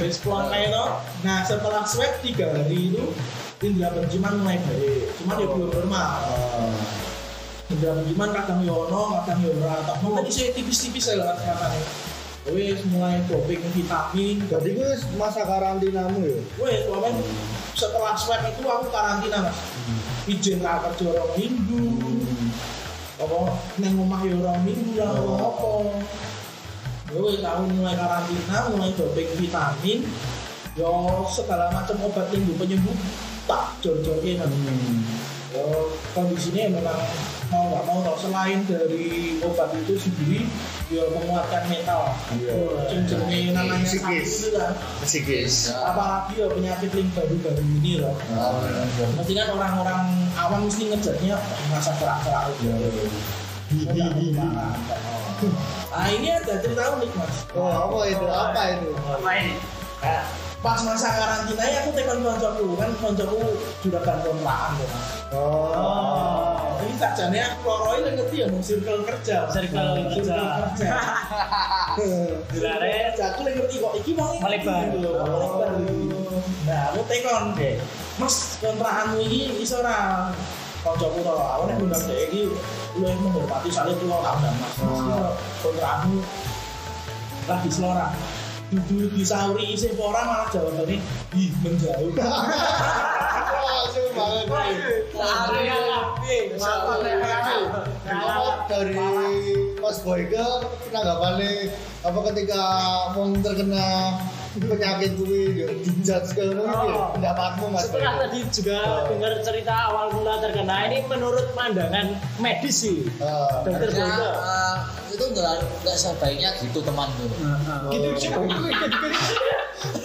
Wis 0.00 0.16
plong 0.24 0.48
kayak 0.48 0.72
itu 0.72 0.84
nah 1.22 1.44
setelah 1.44 1.84
swab 1.84 2.12
tiga 2.24 2.48
hari 2.50 2.96
itu 2.96 3.04
indera 3.60 3.92
penciuman 3.92 4.40
mulai 4.40 4.58
baik 4.58 5.12
cuman 5.20 5.36
ya 5.38 5.46
belum 5.52 5.68
normal. 5.68 6.10
Indera 7.68 7.92
penciuman 8.00 8.30
kadang 8.32 8.60
yono 8.64 9.02
kadang 9.20 9.38
yora 9.44 9.84
tak 9.84 9.96
mau 10.00 10.16
tadi 10.16 10.30
saya 10.32 10.48
tipis-tipis 10.56 11.12
saya 11.12 11.20
lewat 11.20 11.36
rasanya 11.44 12.13
wis 12.52 12.84
mulai 12.92 13.24
doping 13.24 13.64
vitamin 13.72 14.36
Jadi 14.44 14.68
gue 14.76 14.90
masa 15.16 15.48
karantinamu 15.48 16.20
ya? 16.20 16.38
wis 16.60 16.84
pokoknya 16.84 17.24
setelah 17.74 18.14
swab 18.14 18.46
itu 18.46 18.62
aku 18.62 18.86
karantina 18.94 19.50
mas. 19.50 19.58
Izin 20.30 20.62
ra 20.62 20.78
kerja 20.78 21.10
orang 21.10 21.30
minggu. 21.34 21.82
Apa? 23.18 23.38
Nang 23.82 23.94
omah 23.98 24.22
yo 24.22 24.38
ora 24.40 24.54
minggu 24.62 24.94
lah 24.94 25.10
apa? 25.10 25.72
Yo 27.10 27.18
wis 27.26 27.42
aku 27.42 27.62
mulai 27.74 27.98
karantina 27.98 28.56
mulai 28.70 28.94
doping 28.94 29.30
vitamin. 29.42 30.06
Yo 30.78 31.26
segala 31.26 31.74
macam 31.74 31.98
obat 32.06 32.30
minggu 32.30 32.54
penyembuh 32.54 32.94
tak 33.44 33.76
jor-jorke 33.84 34.40
kan 34.40 34.48
yo 35.54 35.92
kondisinya 36.16 36.80
memang 36.80 36.98
mau 37.54 37.70
nggak 37.70 37.84
mau 37.86 37.98
toh, 38.02 38.16
selain 38.18 38.58
dari 38.66 39.38
obat 39.46 39.70
itu 39.78 39.94
sendiri 39.94 40.42
yo 40.90 41.06
menguatkan 41.14 41.62
mental 41.70 42.10
Cuma 42.34 43.02
jenenge 43.06 43.54
namanya 43.54 43.86
sakit 43.86 44.26
Psikis. 44.26 44.30
itu 44.42 44.48
kan 44.58 44.72
psikis 45.06 45.54
apalagi 45.70 46.42
ya 46.42 46.46
penyakit 46.50 46.90
link 46.90 47.10
baru-baru 47.14 47.62
ini 47.78 48.02
loh 48.02 48.14
Mesti 49.14 49.32
kan 49.38 49.48
orang-orang 49.54 50.02
awam 50.34 50.66
mesti 50.66 50.90
ngejarnya 50.90 51.38
masa 51.70 51.92
kerak-kerak 51.96 52.50
itu. 52.58 52.66
Nggak 53.74 54.10
gimana. 54.18 54.76
Nah 55.90 56.06
ini 56.10 56.28
ada 56.30 56.54
cerita 56.62 56.94
unik 56.98 57.10
mas. 57.16 57.36
oh 57.54 57.70
apa 57.70 57.98
itu 58.10 58.26
apa 58.26 58.60
itu 58.76 58.90
Apa 58.98 59.30
ini? 59.40 59.54
Pas 60.64 60.80
masa 60.80 61.12
karantina 61.12 61.60
ya 61.60 61.84
aku 61.84 61.92
tekan 61.92 62.24
koncoku 62.24 62.72
kan 62.80 62.88
koncoku 62.96 63.52
juragan 63.84 64.16
kontrakan 64.24 64.80
tuh 64.80 64.88
mas. 64.88 65.12
oh 65.36 66.80
Ini 66.80 66.96
sajane 66.96 67.36
aku 67.36 67.68
loroi 67.68 68.00
lah 68.00 68.12
ngerti 68.16 68.36
ya 68.40 68.46
mau 68.48 68.64
circle 68.64 69.04
kerja. 69.04 69.44
Circle 69.52 70.08
kerja. 70.08 70.36
Kerja 72.48 73.24
aku 73.28 73.40
lah 73.44 73.52
ngerti 73.60 73.74
kok 73.76 73.92
iki 74.00 74.16
mau 74.16 74.32
Melebar. 74.40 74.88
Melebar. 74.88 75.68
Nah 76.64 76.80
aku 76.96 77.00
tekon 77.12 77.52
Oke. 77.52 77.70
Mas 78.16 78.56
kontrakanmu 78.64 79.20
ini 79.20 79.60
iso 79.60 79.84
ora 79.84 80.32
kancaku 80.80 81.20
to 81.20 81.34
aku 81.44 81.62
nek 81.68 81.76
ngundang 81.76 82.04
dhek 82.08 82.20
iki 82.32 82.48
luwih 82.96 83.12
menghormati 83.20 83.68
soalnya 83.68 84.00
tuwa 84.00 84.16
tak 84.24 84.32
undang 84.40 84.56
Mas. 84.64 84.74
Kontrakanmu 85.60 86.24
lagi 87.52 87.68
selora. 87.68 88.08
Dudu 88.74 89.06
disauri 89.14 89.78
isih 89.78 89.94
apa 89.94 90.02
ora 90.02 90.22
malah 90.26 90.48
jawabane 90.50 90.98
ih 91.38 91.50
menjauh. 91.62 92.10
langsung 93.62 94.08
banget. 94.18 94.46
Apa 98.10 98.66
dari 98.66 98.98
Mas 99.78 99.98
Boyke 100.02 100.42
penanggapannya 100.90 101.70
apa 102.02 102.18
ketika 102.34 102.62
mau 103.14 103.30
terkena 103.38 104.18
penyakit 104.54 105.18
kuwi 105.18 105.58
yo 105.58 105.66
dijudge 105.82 106.30
ke 106.30 106.42
ngono 106.46 106.62
iki 106.70 106.86
ya? 106.94 107.10
pendapatmu 107.18 107.64
Mas 107.74 107.90
Setelah 107.90 108.14
tadi 108.22 108.38
juga 108.54 108.78
dengar 109.10 109.32
cerita 109.42 109.74
awal 109.90 110.14
mula 110.14 110.38
terkena 110.38 110.86
ini 110.86 111.02
menurut 111.10 111.50
pandangan 111.58 112.14
medis 112.38 112.86
sih. 112.86 113.02
Eh, 113.18 113.50
Dokter 113.66 113.90
Harusnya 113.90 114.06
Boyke. 114.06 114.30
eh, 114.30 114.76
itu 115.14 115.24
nggak 115.34 115.54
nggak 115.82 115.96
sebaiknya 115.98 116.50
gitu 116.62 116.78
teman 116.82 117.08
tuh. 117.18 117.26
Gitu 117.90 118.06
oh. 118.06 118.14
sih. 118.14 118.30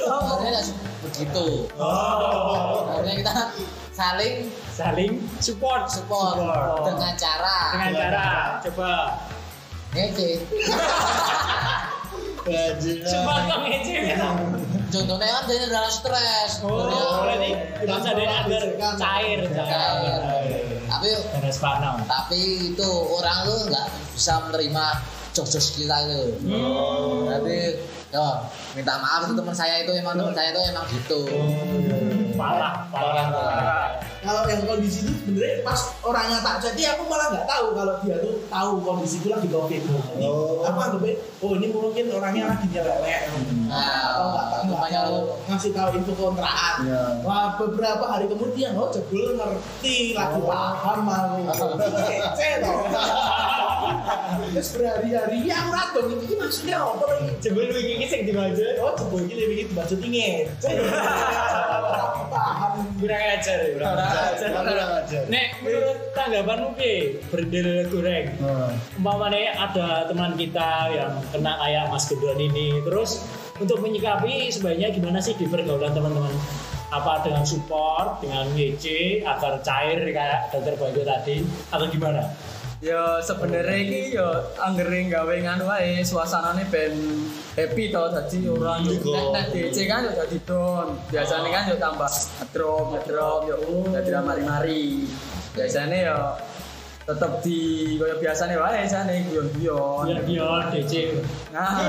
Harusnya 0.10 0.50
nggak 0.50 0.66
begitu. 1.06 1.46
Harusnya 1.78 3.14
kita 3.22 3.34
saling 3.94 4.50
Saling 4.74 5.20
support 5.44 5.92
support 5.92 6.40
Support. 6.40 6.88
dengan 6.88 7.12
cara 7.20 7.58
dengan 7.76 7.92
cara 8.00 8.28
coba 8.64 8.90
ngece. 9.92 10.40
Coba 12.46 13.34
kau 13.50 13.60
ngece 13.68 13.94
ya. 14.16 14.18
Contohnya 14.90 15.30
kan 15.30 15.44
dia 15.46 15.70
dalam 15.70 15.92
stres. 15.94 16.66
Oh, 16.66 16.90
berarti 17.22 17.52
bisa 17.86 18.10
dari 18.18 18.26
agar 18.26 18.64
cair, 18.98 19.40
cair. 19.46 20.22
Tapi 20.90 21.10
tapi 22.10 22.74
itu 22.74 22.90
orang 22.90 23.46
tuh 23.46 23.58
nggak 23.70 23.88
bisa 24.18 24.34
menerima 24.50 24.86
jos-jos 25.38 25.78
kita 25.78 25.96
itu. 26.10 26.22
Tapi 27.30 27.56
yo 28.10 28.26
minta 28.74 28.98
maaf 28.98 29.30
teman 29.30 29.54
saya 29.54 29.86
itu 29.86 29.94
emang 29.94 30.18
teman 30.18 30.34
saya 30.34 30.50
itu 30.50 30.62
emang 30.74 30.86
gitu. 30.90 31.20
Parah, 32.34 32.90
parah. 32.90 34.02
Kalau 34.20 34.44
yang 34.46 34.62
kondisi 34.64 35.00
itu 35.02 35.12
sebenarnya 35.16 35.64
pas 35.64 35.80
orangnya 36.04 36.38
tak 36.44 36.56
jadi 36.60 36.94
aku 36.94 37.08
malah 37.08 37.32
nggak 37.32 37.48
tahu 37.48 37.66
kalau 37.72 37.94
dia 38.04 38.16
tuh 38.20 38.36
tahu 38.46 38.72
kondisi 38.84 39.16
itu 39.20 39.28
lagi 39.32 39.48
covid. 39.48 39.82
Jadi 39.82 40.26
Oh. 40.28 40.62
aku 40.62 40.78
anggapnya 40.78 41.14
oh 41.40 41.52
ini 41.56 41.68
mungkin 41.72 42.06
orangnya 42.12 42.44
lagi 42.52 42.66
nyerelek. 42.68 43.22
Nah, 43.66 43.80
Atau 44.12 44.26
nggak 44.28 44.46
nggak 44.50 44.64
namanya 44.68 45.00
tahu 45.08 45.18
ngasih 45.48 45.72
tahu 45.72 45.90
info 45.96 46.14
kontrakan. 46.14 46.76
Iya. 46.84 47.02
Wah 47.24 47.48
beberapa 47.56 48.06
hari 48.06 48.26
kemudian 48.28 48.72
oh 48.76 48.92
jebul 48.92 49.40
ngerti 49.40 50.14
lagi 50.14 50.40
paham 50.44 51.00
aku. 51.08 51.40
Kece 52.12 52.50
toh. 52.60 52.78
Terus 54.50 54.70
berhari-hari 54.76 55.48
ya 55.48 55.56
aku 55.64 55.70
rado 55.72 56.00
ini 56.12 56.36
maksudnya 56.36 56.76
apa 56.84 57.04
lagi? 57.08 57.32
Jebul 57.40 57.72
wingi 57.72 57.94
iki 57.96 58.06
sing 58.06 58.22
dibaca. 58.28 58.68
Oh 58.84 58.92
jebul 58.98 59.24
ini 59.24 59.34
lebih 59.40 59.58
itu 59.64 59.72
baca 59.72 59.96
dingin. 59.96 60.52
Paham. 62.30 62.72
Kurang 63.02 63.24
ajar, 63.34 63.58
ya, 63.66 63.90
Nek 65.30 65.48
menurut 65.62 66.00
tanggapanmu 66.14 66.70
ki 66.78 66.94
berendel 67.30 67.90
goreng. 67.90 68.28
Umpamanya 68.98 69.70
ada 69.70 69.88
teman 70.10 70.34
kita 70.38 70.90
yang 70.94 71.14
kena 71.34 71.58
kayak 71.58 71.90
Mas 71.90 72.06
Gendon 72.10 72.40
ini, 72.40 72.82
terus 72.86 73.26
untuk 73.60 73.82
menyikapi 73.84 74.50
sebaiknya 74.50 74.90
gimana 74.94 75.20
sih 75.20 75.36
di 75.36 75.46
pergaulan 75.46 75.94
teman-teman? 75.94 76.34
Apa 76.90 77.22
dengan 77.22 77.46
support, 77.46 78.18
dengan 78.18 78.50
WC 78.58 79.22
agar 79.22 79.62
cair 79.62 80.10
kayak 80.10 80.50
dokter 80.50 80.74
Boyko 80.74 81.06
tadi, 81.06 81.46
atau 81.70 81.86
gimana? 81.86 82.26
Ya 82.80 83.20
sebenarnya 83.20 83.76
ini 83.76 84.16
ya 84.16 84.40
anggere 84.56 85.12
gawe 85.12 85.36
nganu 85.36 85.68
wae 85.68 86.00
suasanane 86.00 86.64
ben 86.72 86.96
happy 87.60 87.92
to 87.92 88.08
dadi 88.08 88.48
ora 88.48 88.80
nek 88.80 89.04
nek 89.04 89.46
DC 89.52 89.84
kan 89.84 90.08
yo 90.08 90.16
dadi 90.16 90.40
down. 90.48 90.96
Biasanya 91.12 91.50
kan 91.52 91.64
yo 91.68 91.76
tambah 91.76 92.08
ngedrop 92.40 92.86
ngedrop 92.96 93.42
yo 93.52 93.56
dadi 93.92 94.10
ra 94.16 94.24
mari-mari. 94.24 95.04
Biasanya 95.52 95.98
yo 96.08 96.20
tetep 97.04 97.32
di 97.44 97.60
kaya 98.00 98.16
biasanya 98.16 98.56
wae 98.64 98.88
jane 98.88 99.28
guyon-guyon. 99.28 100.06
Dia 100.24 100.72
DC. 100.72 100.94
Nah, 101.52 101.84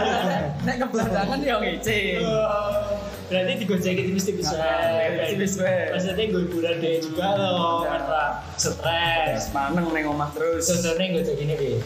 nek- 0.68 0.78
kebelangan 0.78 1.42
yo 1.42 1.58
ngece. 1.58 2.22
Berarti 3.26 3.58
digojeki 3.58 4.02
tipis-tipis 4.06 4.54
Nah, 4.54 4.62
wae. 4.62 5.34
tipis 5.34 5.58
wae. 5.58 5.90
Maksudnya 5.90 6.24
gue 6.30 6.46
dia 6.78 7.02
juga 7.02 7.26
loh, 7.34 7.82
Nah. 7.82 7.90
karena 7.90 8.22
stres. 8.54 9.50
Maneng 9.50 9.90
ning 9.90 10.06
omah 10.06 10.30
terus. 10.30 10.70
Contohnya 10.70 11.26
gini, 11.34 11.54
Bi. 11.58 11.82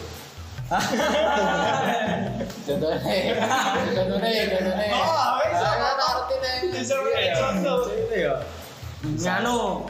Contohnya, 2.61 3.33
contohnya, 3.91 4.43
contohnya. 4.53 4.87
Oh, 4.93 5.41
bisa. 5.41 5.67
Nah, 5.67 5.93
ngerti 5.97 6.35
nih. 6.37 6.55
Itu 8.05 8.15
ya. 8.15 8.33
Nganu, 9.01 9.89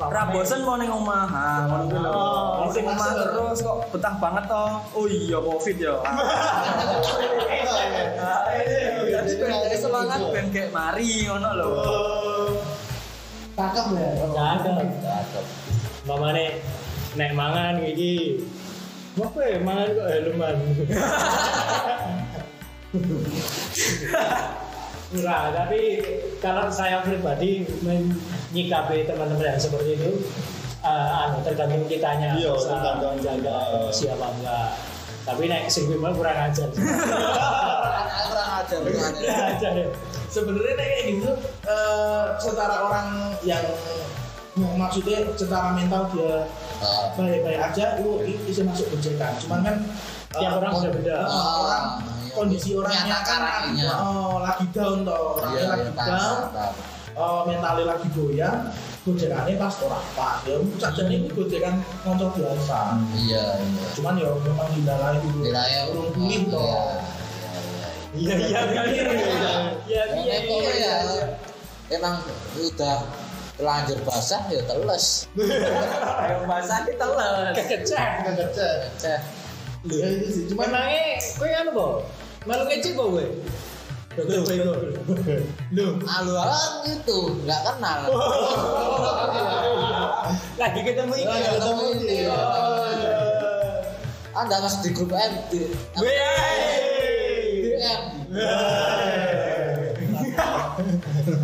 Ra 0.00 0.32
bosen 0.32 0.64
mau 0.64 0.80
ning 0.80 0.88
omah. 0.88 1.28
Ha, 1.28 1.68
ngono 1.68 1.84
kuwi 1.92 2.00
lho. 2.00 2.08
Oh, 2.08 2.64
Wong 2.64 2.72
sing 2.72 2.88
omah 2.88 3.20
terus 3.20 3.60
kok 3.60 3.84
betah 3.92 4.16
banget 4.16 4.48
to. 4.48 4.64
Oh 4.96 5.04
iya 5.04 5.36
Covid 5.36 5.76
ya. 5.76 6.00
Jadi 10.00 10.24
ben 10.32 10.46
kayak 10.48 10.70
mari 10.72 11.28
ngono 11.28 11.48
lho. 11.56 11.70
Cakep 13.56 13.86
ya. 13.96 14.08
Cakep. 14.32 15.44
Mamane 16.08 16.46
nek 17.18 17.30
mangan 17.36 17.76
iki. 17.84 18.40
Apa 19.20 19.40
ya 19.44 19.58
mangan 19.60 19.88
kok 19.92 20.08
helman. 20.08 20.56
Enggak, 25.10 25.42
tapi 25.58 25.80
kalau 26.38 26.70
saya 26.70 27.02
pribadi 27.02 27.66
menyikapi 27.82 29.02
teman-teman 29.10 29.54
yang 29.54 29.58
seperti 29.58 29.98
itu 29.98 30.22
anu 30.86 31.42
tergantung 31.44 31.84
kitanya 31.90 32.38
Iya, 32.38 32.54
tergantung. 32.56 33.18
Eh. 33.20 33.90
siapa 33.92 34.26
enggak. 34.38 34.70
Tapi 35.22 35.42
naik 35.46 35.68
sing 35.68 35.86
mah 35.92 36.12
kurang 36.18 36.38
ajar. 36.48 36.68
Kurang 36.70 38.08
ajar, 38.56 38.78
kurang 38.80 39.14
ya. 39.20 39.88
sebenarnya 40.30 40.74
kayak 40.74 40.98
gitu 41.10 41.30
eh, 41.66 42.24
secara 42.38 42.86
orang 42.86 43.08
yang 43.42 43.62
maksudnya 44.54 45.26
secara 45.34 45.74
mental 45.74 46.06
dia 46.10 46.46
Ah. 46.80 47.12
baik-baik 47.12 47.60
aja 47.60 48.00
itu 48.00 48.24
bisa 48.40 48.64
masuk 48.64 48.88
gojekan 48.88 49.36
cuman 49.36 49.60
kan 49.60 49.76
eh, 50.32 50.40
Tiap 50.40 50.64
orang 50.64 50.72
beda-beda. 50.80 51.12
eh, 51.20 51.28
orang 51.60 51.84
iya. 52.24 52.32
kondisi 52.32 52.72
orangnya 52.72 53.20
kan 53.20 53.40
oh, 54.00 54.40
lagi 54.40 54.64
down 54.72 55.04
toh 55.04 55.36
orangnya 55.36 55.60
Iya, 55.60 55.68
lagi 55.68 55.84
iya, 55.84 56.08
down 56.08 56.38
eh, 57.12 57.40
mentalnya 57.44 57.84
lagi 57.84 58.06
goyang 58.16 58.58
gojekannya 59.00 59.56
pas 59.56 59.74
orang 59.80 60.06
pas 60.12 60.38
ya 60.44 60.56
saja 60.76 61.02
ini 61.08 61.28
gojekan 61.32 61.80
konco 62.04 62.28
biasa 62.36 63.00
Iya, 63.16 63.44
iya. 63.56 63.84
cuman 63.96 64.14
ya 64.20 64.30
memang 64.44 64.68
didalai 64.76 65.16
dulu 65.24 65.38
Wilayah 65.48 65.82
urung 65.92 66.08
pulih 66.12 66.42
toh 66.52 67.00
Iya 68.10 68.34
iya 68.36 68.60
iya. 68.66 68.82
Iya 68.90 69.12
Ya, 69.86 70.02
iya 70.18 70.34
memang 70.42 70.60
iya. 70.74 70.94
ya, 71.06 71.26
emang 71.94 72.14
udah 72.58 72.98
Telanjur 73.60 74.00
basah 74.08 74.40
ya 74.48 74.64
teles. 74.64 75.28
Ayo 75.36 76.48
bahasa 76.48 76.80
kita 76.88 77.04
lah. 77.12 77.52
Kecek. 77.52 77.84
Kecek. 78.24 78.76
Ceh. 78.96 79.20
Ya 79.84 80.06
itu 80.16 80.26
sih. 80.32 80.44
Cuma 80.48 80.64
Cuman 80.64 80.80
nangis, 80.88 81.36
kowe 81.36 81.44
anu 81.52 81.70
kok. 81.76 81.96
Malu 82.48 82.64
ngecek 82.72 82.96
kok 82.96 83.04
kowe. 83.12 83.20
Dokter 84.20 84.40
Bego. 84.44 84.72
Loh, 85.72 85.90
Alu-aluan 86.04 86.72
gitu, 86.84 87.18
nggak 87.48 87.60
kenal. 87.64 87.98
lagi 90.60 90.80
ketemu 90.84 91.12
iki. 91.16 91.24
Lagi 91.26 91.48
ketemu 91.56 91.82
iki. 91.96 92.16
Anda 94.30 94.56
masih 94.62 94.80
di 94.86 94.90
grup 94.94 95.10
M 95.12 95.32
di 95.50 95.60
di 95.68 96.08
M. 97.80 98.02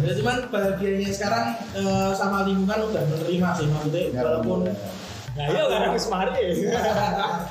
ya 0.06 0.12
cuman 0.16 0.48
bahagianya 0.48 1.10
sekarang 1.12 1.46
eh, 1.76 2.10
sama 2.16 2.48
lingkungan 2.48 2.88
udah 2.88 3.02
menerima 3.04 3.48
sih 3.58 3.66
maksudnya 3.68 4.22
walaupun 4.22 4.70
Nah, 5.36 5.44
iya 5.52 5.62
karena 5.68 5.88
wis 5.92 6.06
mari. 6.08 6.48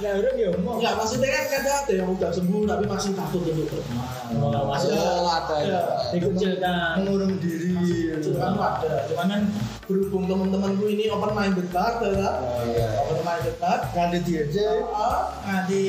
Lah 0.02 0.12
urung 0.18 0.38
ya 0.42 0.50
omong. 0.58 0.76
Enggak, 0.82 0.94
maksudnya 0.98 1.30
kan 1.30 1.44
kadang 1.54 1.76
ada 1.86 1.94
yang 1.94 2.10
udah 2.10 2.30
sembuh 2.34 2.62
tapi 2.66 2.84
masih 2.90 3.12
takut 3.14 3.42
untuk 3.46 3.68
berteman. 3.70 4.10
Oh, 4.42 4.64
maksudnya 4.74 5.02
Oh, 5.06 5.30
ada 5.30 5.56
ya. 5.62 5.82
dikucilkan. 6.10 6.94
Mengurung 7.06 7.38
diri. 7.38 7.78
Itu 8.18 8.34
kan 8.42 8.58
ada, 8.58 9.06
cuman 9.06 9.28
kan 9.30 9.42
berhubung 9.86 10.26
teman-temanku 10.26 10.86
ini 10.90 11.14
open 11.14 11.32
minded 11.38 11.70
banget 11.70 12.18
ya. 12.18 12.30
Oh 12.42 12.62
iya. 12.66 12.88
Open 13.06 13.22
minded 13.22 13.56
banget. 13.62 13.82
Nganti 13.94 14.18
dia 14.26 14.42
aja. 14.50 14.68
Oh, 14.90 15.22
nanti 15.46 15.82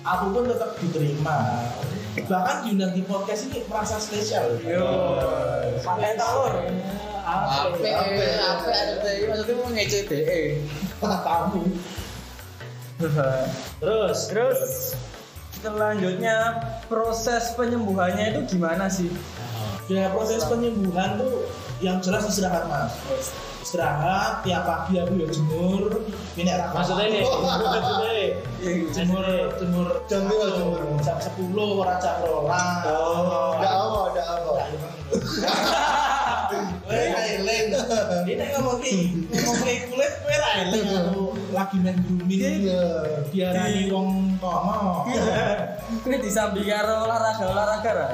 aku 0.00 0.24
pun 0.32 0.42
tetap 0.48 0.70
diterima. 0.80 1.36
Bahkan 2.18 2.56
diundang 2.66 2.92
di 2.96 3.02
podcast 3.06 3.46
ini 3.50 3.62
merasa 3.70 4.02
spesial. 4.02 4.58
Yo. 4.66 4.86
Pakai 5.78 6.18
tawur. 6.18 6.66
Ape, 7.20 7.90
ape 7.94 8.26
ada 8.42 9.10
maksudnya 9.30 9.54
mau 9.54 9.68
ngece 9.70 9.98
DE. 10.10 10.42
Tamu. 10.98 11.62
Terus, 12.98 14.18
Terus 14.28 14.72
selanjutnya 15.60 16.36
proses 16.88 17.52
penyembuhannya 17.54 18.34
itu 18.34 18.58
gimana 18.58 18.90
sih? 18.90 19.08
Ya 19.86 20.10
proses 20.10 20.42
penyembuhan 20.48 21.20
tuh 21.20 21.46
yang 21.84 22.02
jelas 22.02 22.26
istirahat 22.26 22.66
mas. 22.66 22.92
Istirahat 23.60 24.40
tiap 24.40 24.64
pagi 24.64 24.96
aku 24.96 25.12
ya 25.20 25.26
jemur. 25.28 25.82
Ini 26.32 26.50
rak- 26.56 26.72
maksudnya 26.72 27.04
ini, 27.06 27.20
maksudnya 27.76 28.12
jemur 28.90 29.24
jemur 29.56 29.86
Jam 30.08 30.24
berapa 30.26 30.46
jemur? 30.56 30.80
jam 31.00 31.16
sepuluh 31.20 31.84
orang 31.84 32.00
jam 32.00 32.16
rolas. 32.24 32.84
Oh, 32.88 33.56
enggak 33.60 33.72
apa, 33.72 34.00
enggak 34.10 34.26
apa. 34.26 34.50
Weh, 36.88 37.06
eleng. 37.38 37.66
Ini 38.26 38.44
ngomong 38.56 38.78
ki, 38.82 38.96
ngomong 39.30 39.56
ki 39.62 39.74
kulit, 39.86 40.12
weh 40.26 40.38
eleng 40.60 40.84
aku 40.90 41.22
lagi 41.52 41.76
main 41.78 41.96
grooming. 42.02 42.40
Iya. 42.40 42.82
Diarani 43.30 43.82
wong 43.88 44.08
kono. 44.42 45.04
Ini 46.08 46.16
disambi 46.18 46.64
karo 46.64 47.06
olahraga 47.06 47.44
olahraga 47.46 47.90
ra? 47.92 48.08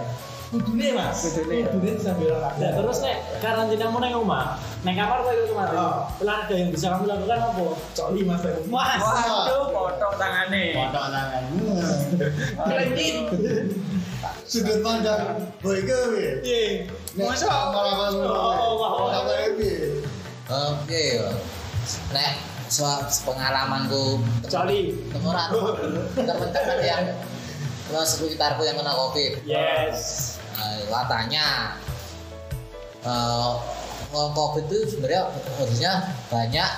Kudune 0.47 0.95
mas, 0.95 1.19
Kudune, 1.27 1.67
kudune 1.67 1.99
sambil 1.99 2.31
Nah, 2.31 2.39
olahraga. 2.39 2.69
terus 2.79 2.99
nek 3.03 3.17
karantina 3.43 3.87
mu 3.91 3.99
nang 3.99 4.15
omah, 4.17 4.47
nang 4.83 4.95
kamar 4.95 5.19
kowe 5.21 5.33
itu 5.33 5.51
kemarin. 5.51 5.75
Oh. 5.75 6.07
Olahraga 6.23 6.55
yang 6.55 6.71
bisa 6.71 6.87
kamu 6.89 7.05
lakukan 7.05 7.39
apa? 7.43 7.65
Coli 7.93 8.21
mas. 8.23 8.43
Mas. 8.67 9.01
Waduh, 9.03 9.63
potong 9.75 10.15
tangannya. 10.17 10.65
Potong 10.73 11.09
tangan. 11.11 11.43
Kelengin. 12.63 13.17
Sudut 14.47 14.79
pandang 14.81 15.43
boy 15.59 15.83
gue. 15.83 16.43
Iya. 16.43 16.87
Masa 17.19 17.51
malah 17.75 18.15
Oh. 18.15 19.11
Apa 19.11 19.33
ini? 19.51 19.99
Oke. 20.47 21.05
Nek 22.11 22.33
soal 22.67 23.03
pengalamanku 23.23 24.23
Coli. 24.47 24.95
temuran 25.11 25.49
teman-teman 26.17 26.79
yang 26.81 27.05
eh, 27.93 28.07
sekitarku 28.07 28.63
yang 28.67 28.77
kena 28.79 28.93
covid. 28.95 29.33
Yes. 29.47 29.99
Nah, 30.57 30.81
katanya 30.91 31.47
eh, 33.05 33.51
orang 34.11 34.33
covid 34.35 34.65
itu 34.71 34.97
sebenarnya 34.97 35.23
harusnya 35.59 35.93
banyak 36.33 36.71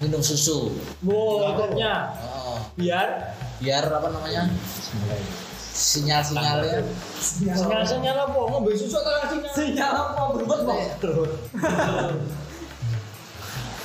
minum 0.00 0.22
susu. 0.24 0.72
Wow, 1.04 1.54
akhirnya 1.54 2.16
Oh, 2.24 2.58
biar? 2.74 3.36
Biar 3.60 3.84
apa 3.84 4.08
namanya? 4.08 4.48
Sinyal-sinyalnya 5.70 6.82
sinyal-sinyal 7.20 8.16
apa? 8.26 8.38
Ngombe 8.48 8.74
susu 8.74 8.96
atau 8.98 9.28
sinyal? 9.28 9.52
Sinyal 9.54 9.92
apa? 9.92 10.22
Berbuat 10.34 10.98
kok? 10.98 11.30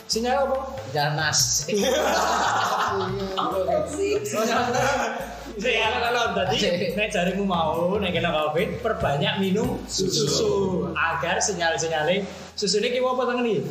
Sinyal 0.07 0.37
apa? 0.49 0.57
sinyal 0.95 1.11
nas 1.19 1.67
Saya 5.55 5.87
kalau 6.03 6.35
tadi 6.35 6.59
nek 6.99 7.07
jarimu 7.15 7.47
mau 7.47 7.95
nek 7.95 8.11
kena 8.11 8.27
covid 8.27 8.83
perbanyak 8.83 9.39
minum 9.39 9.79
susu, 9.87 10.91
agar 10.91 11.39
sinyal-sinyalnya 11.39 12.27
susu 12.59 12.83
ini 12.83 12.99
kiwa 12.99 13.15
apa 13.15 13.23
tangan 13.23 13.47
ini? 13.47 13.63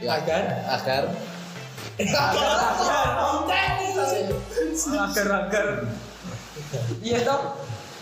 Ya, 0.00 0.20
Agar? 0.20 0.42
agar 0.68 1.02
Agar-agar. 4.80 5.66
Iya 7.04 7.18
toh. 7.22 7.40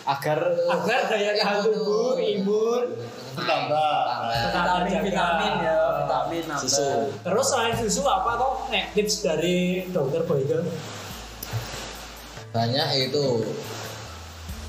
agar 0.02 0.38
Agar 0.66 1.00
daya 1.06 1.30
tahan 1.38 1.58
tubuh, 1.62 2.18
imun, 2.18 2.90
Bertambah. 3.38 4.02
Vitamin, 4.50 4.98
vitamin 5.06 5.52
ya, 5.62 5.78
vitamin 6.02 6.42
susu 6.58 7.14
Terus 7.22 7.46
selain 7.46 7.74
susu 7.78 8.02
apa 8.06 8.34
toh? 8.34 8.66
Nek 8.70 8.94
tips 8.94 9.22
dari 9.22 9.86
dokter 9.94 10.26
Boyke? 10.26 10.58
Banyak 12.52 13.08
itu 13.08 13.26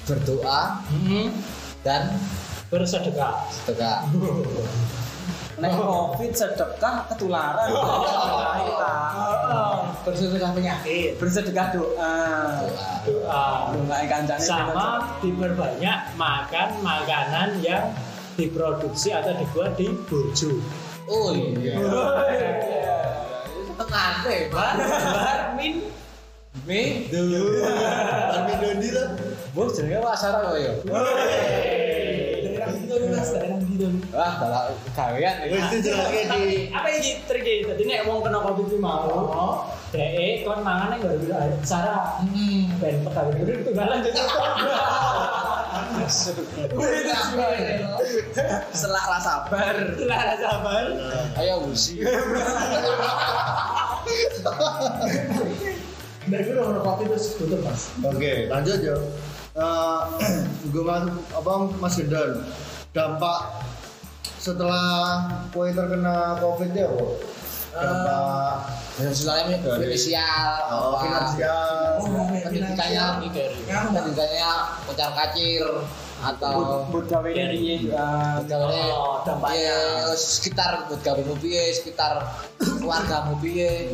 berdoa 0.04 0.80
dan 1.84 2.16
Bersedekah. 2.72 3.46
sedekah 3.54 4.02
Nek 5.62 5.78
covid 5.78 6.34
sedekah 6.34 7.06
ketularan. 7.06 7.70
Kita 8.66 8.94
Bersedekah 10.02 10.52
penyakit. 10.58 11.22
bersedekah 11.22 11.68
doa. 11.70 12.16
doa 12.66 12.90
Doa. 13.06 14.02
Kancane 14.10 14.42
Sama 14.42 15.14
diperbanyak 15.22 16.18
makan 16.18 16.70
makanan 16.82 17.62
yang 17.62 17.94
diproduksi 18.34 19.14
atau 19.14 19.38
dibuat 19.38 19.78
di 19.78 19.94
burju. 20.10 20.58
oh 21.06 21.30
iya 21.36 21.78
tengah 23.78 24.12
deh 24.26 24.48
Bar, 24.50 24.74
bar, 25.14 25.40
min, 25.54 25.86
mi 26.64 27.10
Tapi 27.10 28.54
Doni 28.62 28.88
lah. 28.90 29.08
bu 29.52 29.62
jenenge 29.70 30.00
wasara 30.00 30.38
kok 30.44 30.56
ya 30.56 30.72
Daerah 32.44 32.68
itu 32.72 32.94
mas, 33.10 33.30
daerah 33.30 33.58
itu. 33.60 33.88
wah 34.10 34.32
kalau 34.38 34.62
gawean 34.94 35.34
Wis 35.44 35.58
ya. 35.58 35.68
dijelaske 35.74 36.20
di 36.32 36.42
apa 36.70 36.88
ini 36.90 37.10
triknya? 37.26 37.54
Tadi 37.68 37.82
nek 37.84 38.00
wong 38.06 38.18
kena 38.22 38.38
covid 38.40 38.66
itu 38.66 38.78
mau, 38.78 39.66
deh 39.90 40.42
kon 40.42 40.60
mangan 40.62 40.96
nggak 40.96 41.16
bisa 41.20 41.38
cara 41.66 41.98
Hmm. 42.22 42.70
ben 42.78 42.96
pegawai 43.02 43.34
itu 43.36 43.52
tunggalan 43.64 43.98
jadi 44.00 44.20
selak 48.72 49.06
rasa 49.08 49.22
sabar. 49.50 49.74
Lara 50.00 50.36
sabar. 50.38 50.86
ayo 51.36 51.54
busi 51.66 52.00
Nah 56.30 56.38
itu 56.40 56.50
udah 56.56 56.82
kopi 56.84 57.04
terus 57.10 57.36
tutup 57.36 57.60
mas. 57.66 57.92
Oke, 58.04 58.48
lanjut 58.48 58.80
ya. 58.80 58.96
Eh, 59.54 60.02
gue 60.74 60.84
mas 60.84 61.06
apa 61.36 61.52
Mas 61.78 61.94
Gendon 62.00 62.42
dampak 62.94 63.62
setelah 64.38 65.30
kue 65.54 65.70
terkena 65.74 66.38
covid 66.42 66.72
ya 66.74 66.90
apa? 66.90 67.06
Dampak 67.74 68.54
finansialnya 68.94 69.58
finansial 69.66 70.52
oh, 70.70 70.94
apa 70.94 70.98
finansial. 71.02 71.70
pendidikannya 72.46 73.06
pendidikannya 73.90 74.52
kocar 74.86 75.10
kacir 75.18 75.66
atau 76.24 76.88
Buat 76.88 77.06
gawe 77.12 77.30
dari. 77.36 77.84
Gawe 77.92 78.80
Oh, 78.96 79.20
dampaknya. 79.28 79.60
ya, 79.60 79.78
sekitar 80.16 80.88
buat 80.88 81.04
gawe 81.04 81.20
piye, 81.44 81.76
sekitar 81.76 82.24
keluargamu 82.58 83.36
piye. 83.44 83.92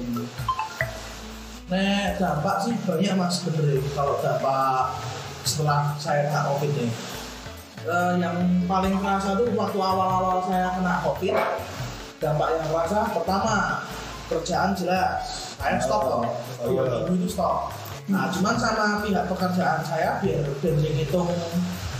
Nah 1.69 2.17
dampak 2.17 2.55
sih 2.65 2.73
banyak 2.81 3.13
mas 3.13 3.45
bener 3.45 3.77
ya, 3.77 3.79
kalau 3.93 4.17
dampak 4.19 4.97
setelah 5.45 5.93
saya 6.01 6.29
kena 6.29 6.41
covid 6.49 6.71
nih. 6.73 6.91
Eh, 7.79 8.13
yang 8.19 8.35
paling 8.67 8.97
kerasa 8.97 9.39
tuh 9.39 9.47
waktu 9.55 9.77
awal-awal 9.79 10.43
saya 10.43 10.73
kena 10.75 10.99
covid 11.05 11.35
dampak 12.19 12.47
yang 12.51 12.65
kerasa 12.67 12.99
pertama 13.15 13.55
kerjaan 14.27 14.75
jelas 14.75 15.55
saya 15.55 15.79
stop 15.79 16.03
loh 16.03 16.23
Oh, 16.59 16.67
iya. 16.67 16.83
dua 16.83 17.07
minggu 17.07 17.23
itu 17.23 17.39
stop 17.39 17.71
nah 18.11 18.27
cuman 18.35 18.59
sama 18.59 18.99
pihak 18.99 19.31
pekerjaan 19.31 19.79
saya 19.87 20.19
biar 20.19 20.43
saya 20.59 20.91
hitung 20.91 21.31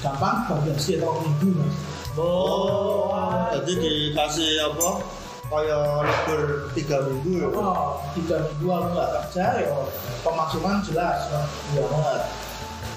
gampang 0.04 0.44
bagian 0.52 0.76
sih 0.76 1.00
atau 1.00 1.24
minggu 1.24 1.56
mas 1.64 1.76
Oh. 2.20 3.08
Jadi 3.56 3.80
dikasih 3.80 4.60
apa? 4.68 4.90
Kayak 5.50 6.06
libur 6.06 6.42
tiga 6.78 6.98
minggu 7.10 7.32
ya. 7.42 7.48
Oh, 7.50 7.98
tiga 8.14 8.38
minggu 8.46 8.68
aku 8.70 8.88
nggak 8.94 9.10
kerja 9.18 9.46
ya 9.66 9.74
pemasukan 10.22 10.86
jelas 10.86 11.20
ya 11.74 11.82
banget. 11.90 12.22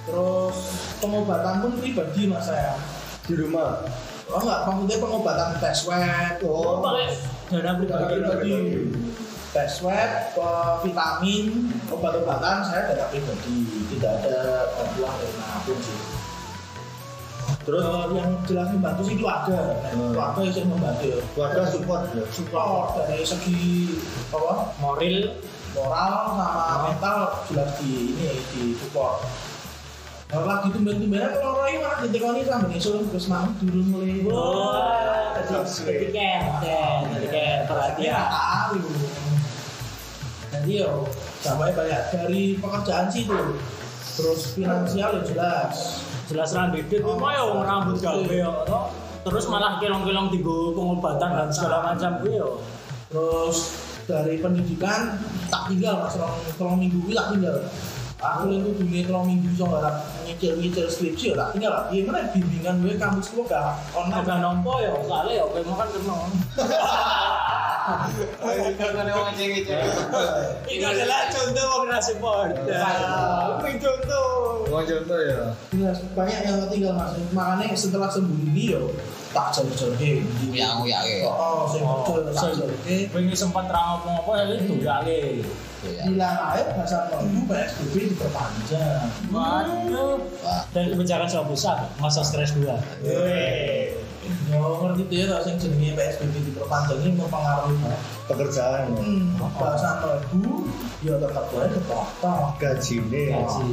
Terus 0.05 0.57
pengobatan 1.01 1.65
pun 1.65 1.73
pribadi 1.81 2.29
mas 2.29 2.45
saya. 2.45 2.77
Di 3.25 3.35
rumah. 3.38 3.81
Oh 4.33 4.41
enggak, 4.41 4.65
maksudnya 4.65 4.97
pengobatan 5.01 5.49
tes 5.61 5.77
swab, 5.85 6.41
Oh, 6.45 6.81
pakai 6.81 7.21
dana 7.53 7.77
pribadi. 7.77 8.05
pribadi, 8.17 8.55
tes 9.53 9.69
swab, 9.77 10.11
ke 10.33 10.49
vitamin, 10.88 11.69
obat-obatan 11.93 12.65
saya 12.65 12.93
dana 12.93 13.12
pribadi, 13.12 13.57
tidak 13.93 14.25
ada 14.25 14.73
bantuan 14.73 15.12
dari 15.21 15.35
mana 15.37 15.57
pun 15.69 15.77
sih. 15.85 16.22
Terus 17.62 17.83
Eh, 17.87 18.07
yang 18.18 18.31
jelas 18.42 18.68
membantu 18.75 19.03
sih 19.07 19.16
keluarga, 19.16 19.59
Hmm. 19.94 20.11
keluarga 20.11 20.38
yang 20.42 20.55
sering 20.55 20.70
membantu. 20.75 21.11
keluarga 21.35 21.62
support 21.70 22.03
ya. 22.11 22.25
Support 22.29 22.87
dari 22.98 23.22
segi 23.22 23.62
apa 24.35 24.75
Moral 24.83 25.16
moral 25.72 26.12
sama 26.35 26.48
mental 26.85 27.18
jelas 27.48 27.70
di 27.79 28.12
ini 28.12 28.29
di 28.51 28.62
support. 28.77 29.22
Kalau 30.27 30.48
lagi 30.48 30.72
tumben-tumbenan 30.72 31.29
kalau 31.38 31.61
Roy 31.61 31.77
malah 31.77 32.01
ditekoni 32.03 32.40
sama 32.42 32.64
ngisul 32.72 33.05
terus 33.12 33.29
mau 33.29 33.46
turun 33.61 33.85
mulai. 33.92 34.25
Wah, 34.25 35.37
jadi 35.44 36.09
keren, 36.09 36.42
jadi 37.12 37.27
keren 37.29 37.61
perhatian. 37.68 38.01
Dia 38.01 38.20
tahu. 38.33 38.81
Jadi 40.53 40.72
yo, 40.81 41.05
sampai 41.40 41.72
banyak 41.72 42.03
dari 42.11 42.42
pekerjaan 42.57 43.07
sih 43.09 43.25
itu. 43.25 43.40
Terus 44.12 44.40
finansial 44.53 45.20
ya 45.20 45.22
jelas. 45.25 46.05
Jelas 46.31 46.51
rambut 46.55 46.87
itu 46.87 47.03
mah 47.03 47.31
ya 47.35 47.45
rambut 47.63 47.97
gawe 47.99 48.31
ya. 48.31 48.53
Terus 49.23 49.45
malah 49.47 49.79
kilong-kilong 49.79 50.35
tigo 50.35 50.75
pengobatan 50.75 51.31
dan 51.31 51.49
segala 51.55 51.95
macam 51.95 52.19
gue 52.23 52.43
yo. 52.43 52.59
Terus 53.11 53.79
dari 54.07 54.43
pendidikan 54.43 55.15
tak 55.47 55.71
tinggal 55.71 56.03
mas 56.03 56.19
selama 56.59 56.75
minggu 56.83 57.07
tak 57.15 57.27
tinggal. 57.37 57.57
Aku 58.23 58.55
itu 58.55 58.71
dunia 58.79 59.03
kalau 59.03 59.27
minggu 59.27 59.51
so 59.59 59.67
nggak 59.67 59.95
nyicil-nyicil 60.31 60.87
skripsi 60.87 61.35
ya 61.35 61.35
tak 61.35 61.49
tinggal 61.59 61.73
lah. 61.75 61.85
Gimana 61.91 62.31
bimbingan 62.31 62.79
gue 62.79 62.95
kampus 62.95 63.35
gue 63.35 63.45
gak 63.51 63.83
online. 63.99 64.23
Agak 64.23 64.39
nompo 64.39 64.79
ya, 64.79 64.95
soalnya 65.03 65.43
ya 65.43 65.45
kayak 65.51 65.67
makan 65.67 65.89
kena. 65.91 66.17
Ini 70.71 70.85
adalah 70.87 71.21
contoh 71.35 71.67
orang 71.83 71.99
support. 71.99 72.55
Ini 72.63 73.75
contoh. 73.83 74.31
Mau 74.71 74.83
contoh 74.87 75.19
ya. 75.19 75.51
Jelas, 75.75 75.99
banyak 76.15 76.41
yang 76.47 76.71
tinggal 76.71 76.95
mas. 76.95 77.19
Makanya 77.35 77.75
setelah 77.75 78.07
sembuh 78.07 78.39
ini 78.39 78.71
yo 78.71 78.95
tak 79.33 79.47
jauh-jauh 79.57 79.97
Ya, 80.53 80.77
ya, 80.85 80.99
ya. 81.03 81.27
Oh, 81.27 81.64
sing 81.66 81.83
betul 81.83 82.29
tak 82.31 82.53
jauh 82.53 82.68
Ini 83.18 83.35
sempat 83.35 83.66
terang 83.66 84.01
apa-apa 84.01 84.33
ya 84.45 84.45
itu 84.57 84.79
ya 84.81 84.97
Hilang 85.83 86.38
air 86.55 86.66
bahasa 86.79 87.11
Melayu 87.11 87.42
PSBB 87.51 88.14
diperpanjang. 88.14 89.03
Waduh. 89.35 90.23
Dan 90.71 90.95
kebijakan 90.95 91.27
soal 91.27 91.47
pusat, 91.51 91.90
masa 91.99 92.23
stres 92.23 92.55
dua. 92.55 92.79
Yo 93.03 94.62
ngerti 94.79 95.03
tuh 95.11 95.16
ya 95.18 95.25
kalau 95.27 95.42
sing 95.42 95.57
jenenge 95.59 95.99
PSBB 95.99 96.35
diperpanjang 96.55 96.99
ini 97.03 97.18
mempengaruhi 97.18 97.75
Pekerjaan 98.31 98.95
ya. 98.95 99.03
hmm, 99.03 99.42
bahasa 99.59 99.88
Melayu 99.99 100.71
ya 101.03 101.14
tetap 101.18 101.45
boleh 101.51 101.68
dipotong. 101.75 102.55
Gajine. 102.62 103.25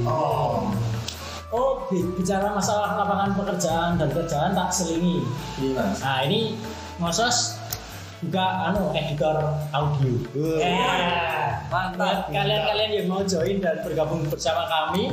Oh, 0.09 0.73
Oh, 1.49 1.81
bi- 1.85 2.05
bicara 2.13 2.53
masalah 2.53 2.93
lapangan 2.95 3.33
pekerjaan 3.33 3.97
dan 3.97 4.09
kerjaan 4.09 4.53
tak 4.53 4.69
selingi. 4.69 5.25
iya. 5.57 5.81
Nah 5.97 6.21
ini 6.21 6.53
ngosos 7.01 7.57
buka 8.21 8.45
anu 8.69 8.93
editor 8.93 9.33
audio. 9.71 10.13
Wah. 10.35 10.57
Ya. 10.61 10.93
Mantap. 11.67 11.97
Buat 11.97 12.19
kalian-kalian 12.29 12.91
yang 12.93 13.07
mau 13.07 13.21
join 13.23 13.57
dan 13.57 13.81
bergabung 13.81 14.21
bersama 14.25 14.65
kami, 14.65 15.09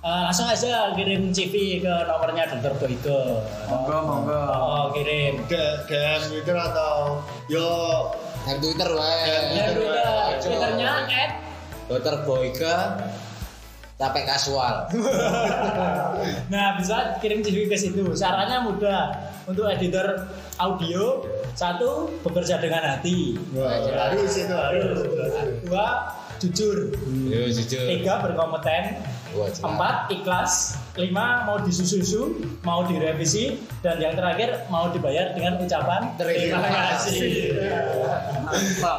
eh, 0.00 0.20
langsung 0.24 0.46
aja 0.46 0.90
kirim 0.92 1.30
CV 1.30 1.78
ke 1.78 1.94
nomornya 2.04 2.50
Dr. 2.50 2.74
Boyke. 2.76 3.18
Monggo, 3.66 3.96
monggo. 4.02 4.42
Oh, 4.50 4.84
kirim. 4.90 5.38
D- 5.46 5.54
DM 5.84 6.22
Twitter 6.26 6.56
atau 6.56 7.22
yo 7.46 7.66
Dan 8.42 8.58
Twitter 8.58 8.90
wae. 8.90 9.22
Dan 9.54 9.70
Twitter, 9.72 10.06
Twitternya 10.38 10.90
at 11.06 11.30
Dokter 11.86 12.14
Boyke 12.22 12.74
capek 13.96 14.24
kasual. 14.28 14.74
Nah, 16.52 16.78
bisa 16.80 17.18
kirim 17.20 17.44
CV 17.44 17.68
ke 17.68 17.76
situ. 17.76 18.02
Caranya 18.16 18.64
mudah. 18.64 19.12
Untuk 19.46 19.68
editor 19.68 20.26
audio, 20.58 21.22
satu 21.54 22.10
bekerja 22.26 22.58
dengan 22.58 22.82
hati. 22.82 23.38
Wah, 23.54 23.78
harus 24.10 24.34
itu 24.34 24.50
harus. 24.50 25.06
Dua, 25.62 25.86
jujur. 26.42 26.90
Yo 27.30 27.46
jujur. 27.46 27.84
Tiga, 27.86 28.26
berkompeten. 28.26 28.98
Wah. 29.38 29.46
Empat, 29.62 30.10
ikhlas. 30.10 30.80
Lima, 30.98 31.44
mau 31.46 31.60
disusu-susu, 31.62 32.42
mau 32.66 32.82
direvisi. 32.88 33.60
Dan 33.84 34.02
yang 34.02 34.16
terakhir, 34.18 34.66
mau 34.72 34.90
dibayar 34.90 35.30
dengan 35.36 35.62
ucapan 35.62 36.10
Terima 36.18 36.66
kasih. 36.66 37.54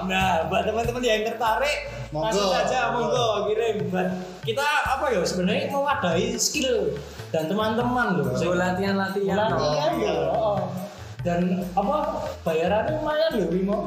Nah, 0.07 0.47
buat 0.47 0.63
teman-teman 0.63 1.03
yang 1.03 1.27
tertarik, 1.27 1.91
Monggo. 2.13 2.23
langsung 2.29 2.47
saja 2.55 2.95
monggo 2.95 3.51
kirim. 3.51 3.75
Kita 4.47 4.67
apa 4.95 5.05
ya 5.11 5.19
sebenarnya 5.27 5.67
mau 5.75 5.83
wadai 5.83 6.39
skill 6.39 6.95
dan 7.35 7.51
teman-teman 7.51 8.23
loh. 8.23 8.31
Go 8.31 8.55
latihan-latihan. 8.55 9.35
Latihan 9.35 9.91
ya. 9.99 10.15
oh. 10.31 10.71
Dan 11.27 11.67
apa 11.75 12.23
bayarannya 12.47 12.95
lumayan 12.95 13.31
loh, 13.35 13.47
Wimo. 13.51 13.77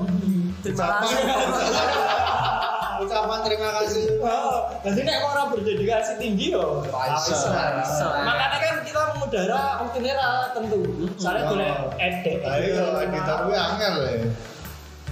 Terima 0.61 1.01
kasih. 1.01 1.17
Ucapan 3.01 3.41
terima 3.41 3.71
kasih. 3.81 4.21
Oh, 4.21 4.69
jadi 4.85 5.01
nek 5.09 5.25
orang 5.25 5.57
berdedikasi 5.57 6.21
tinggi 6.21 6.53
yo. 6.53 6.85
Makanya 6.85 8.59
kan 8.61 8.77
kita 8.85 9.01
mengudara 9.17 9.81
ra 9.97 10.53
tentu. 10.53 11.09
Soalnya 11.17 11.49
boleh 11.49 11.73
edit. 11.97 12.45
Ayo 12.45 13.01
editor 13.01 13.39
gue 13.49 13.57
angel 13.57 13.95
ya. 14.05 14.13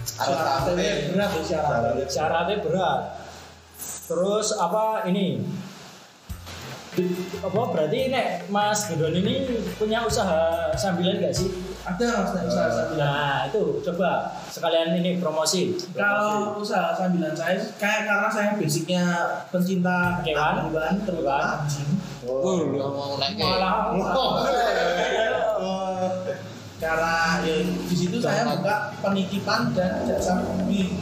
Syaratnya 0.04 0.92
berat 1.16 1.32
ya. 1.48 2.04
Syaratnya 2.12 2.56
berat. 2.60 3.00
Terus 4.08 4.56
apa 4.56 5.04
ini? 5.04 5.44
Apa 7.44 7.70
berarti 7.70 8.10
nek 8.10 8.50
Mas 8.50 8.88
Gedon 8.90 9.14
ini 9.14 9.46
punya 9.78 10.02
usaha 10.02 10.72
sambilan 10.74 11.22
gak 11.22 11.30
sih? 11.36 11.46
Ada 11.84 12.26
mas 12.26 12.32
usaha 12.48 12.68
sambilan. 12.72 13.06
Nah 13.06 13.36
itu 13.46 13.84
coba 13.84 14.34
sekalian 14.48 14.98
ini 14.98 15.20
promosi. 15.20 15.76
Kalau 15.94 16.58
usaha 16.58 16.96
sambilan 16.96 17.36
saya 17.36 17.60
kayak 17.76 18.08
karena 18.08 18.28
saya 18.32 18.50
basicnya 18.56 19.04
pencinta 19.52 20.24
Hewan. 20.24 20.72
hewan 20.72 20.94
terutama 21.04 21.62
anjing. 21.62 21.90
Oh, 22.26 22.66
mau 22.74 23.14
naik 23.20 23.38
Malah 23.38 23.94
Karena 26.80 27.14
ya, 27.46 27.56
di 27.62 27.94
situ 27.94 28.18
saya 28.18 28.58
buka 28.58 28.96
penitipan 29.04 29.70
dan 29.76 30.02
jasa 30.08 30.42
grooming. 30.42 30.98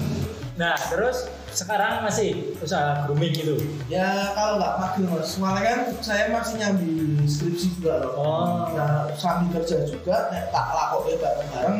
Nah 0.61 0.77
terus 0.77 1.33
sekarang 1.57 2.05
masih 2.05 2.29
usaha 2.61 3.09
grooming 3.09 3.33
gitu. 3.33 3.57
Ya 3.88 4.37
kalau 4.37 4.61
nggak 4.61 4.77
mager 4.77 5.05
mas, 5.09 5.25
soalnya 5.33 5.62
kan 5.64 5.79
saya 5.99 6.29
masih 6.29 6.55
nyambi 6.61 6.88
skripsi 7.25 7.81
juga 7.81 8.05
loh. 8.05 8.12
Oh. 8.14 8.47
Nah 8.77 9.09
sambil 9.16 9.57
kerja 9.57 9.88
juga, 9.88 10.29
nek 10.29 10.53
tak 10.53 10.66
lakoknya 10.69 11.16
bareng-bareng, 11.16 11.79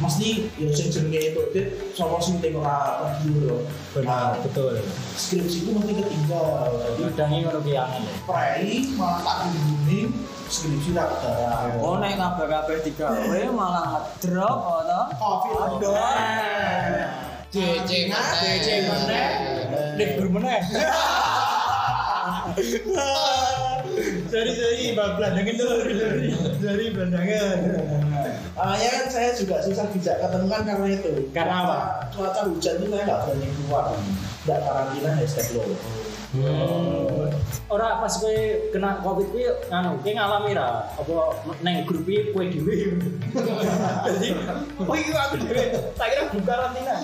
mesti 0.00 0.48
ya 0.56 0.68
sing 0.72 0.88
jenenge 0.88 1.20
itu 1.30 1.40
dit 1.52 1.66
sama 1.92 2.16
syuting 2.16 2.56
ora 2.56 2.78
pergi 2.98 3.30
loh. 3.44 3.60
Benar 3.92 4.08
Nah, 4.08 4.40
betul. 4.40 4.80
skripsi 5.14 5.56
itu 5.62 5.70
mesti 5.70 5.92
ketinggal. 5.94 6.72
Jadi 6.96 7.02
Kadangnya 7.12 7.38
ngono 7.44 7.60
ki 7.60 7.72
angen. 7.76 8.02
ya. 8.02 8.12
prei 8.24 8.68
malah 8.96 9.20
tak 9.20 9.36
grooming, 9.52 10.08
skripsi 10.48 10.90
tak 10.90 11.08
darah. 11.20 11.76
Oh, 11.76 12.00
nek 12.00 12.16
kabeh-kabeh 12.16 12.76
digawe 12.82 13.40
malah 13.52 13.84
ngedrop 13.92 14.58
atau? 14.80 15.02
Covid. 15.12 15.54
Aduh. 15.76 15.92
DC 17.50 18.06
mana? 18.06 18.30
DC 18.46 18.68
mana? 18.86 19.22
Libur 19.98 20.28
mana? 20.30 20.54
Dari 24.30 24.52
dari 24.54 24.94
bang 24.94 25.12
belandangan 25.18 25.54
dulu 25.58 25.76
dari 25.82 26.30
dari 26.62 26.84
belandangan. 26.94 27.58
Makanya 28.54 28.88
kan 28.94 29.06
saya 29.10 29.30
juga 29.34 29.58
susah 29.66 29.90
bijak 29.90 30.22
ketemuan 30.22 30.62
karena 30.62 30.86
itu. 30.94 31.26
Karena 31.34 31.54
apa? 31.66 31.78
Cuaca 32.14 32.46
hujan 32.46 32.78
itu 32.78 32.86
saya 32.86 33.02
nggak 33.02 33.20
berani 33.26 33.48
keluar. 33.58 33.84
Nggak 34.46 34.58
karantina 34.62 35.10
hashtag 35.18 35.46
lo. 35.58 35.64
Orang 37.70 38.02
pas 38.02 38.14
gue 38.22 38.70
kena 38.70 39.02
covid 39.02 39.26
gue 39.34 39.50
nganu, 39.66 39.98
gue 39.98 40.14
ngalami 40.14 40.54
ra 40.54 40.86
apa 40.94 41.14
neng 41.66 41.82
grup 41.82 42.06
gue 42.06 42.30
kue 42.30 42.44
dhewe. 42.54 42.74
Jadi, 44.06 44.28
oh 44.78 44.94
iya 44.94 45.18
aku 45.26 45.34
dhewe. 45.42 45.74
Tak 45.98 46.06
kira 46.06 46.22
buka 46.30 46.46
karantina. 46.46 46.94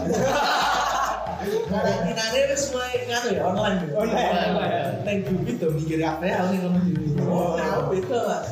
Karantinanya 1.67 2.41
wis 2.55 2.71
mulai 2.71 3.03
nganu 3.03 3.29
ya 3.35 3.43
online. 3.51 3.79
ya? 3.83 3.95
Online. 3.99 4.95
Neng 5.03 5.19
bumi 5.27 5.53
tuh 5.59 5.75
mikir 5.75 5.99
apa 6.07 6.23
ya 6.23 6.35
aku 6.43 6.47
ning 6.55 6.61
ngono 6.62 6.79
dhewe. 6.87 7.07
Oh, 7.27 7.59
aku 7.59 7.99
beda, 7.99 8.19
Mas. 8.31 8.47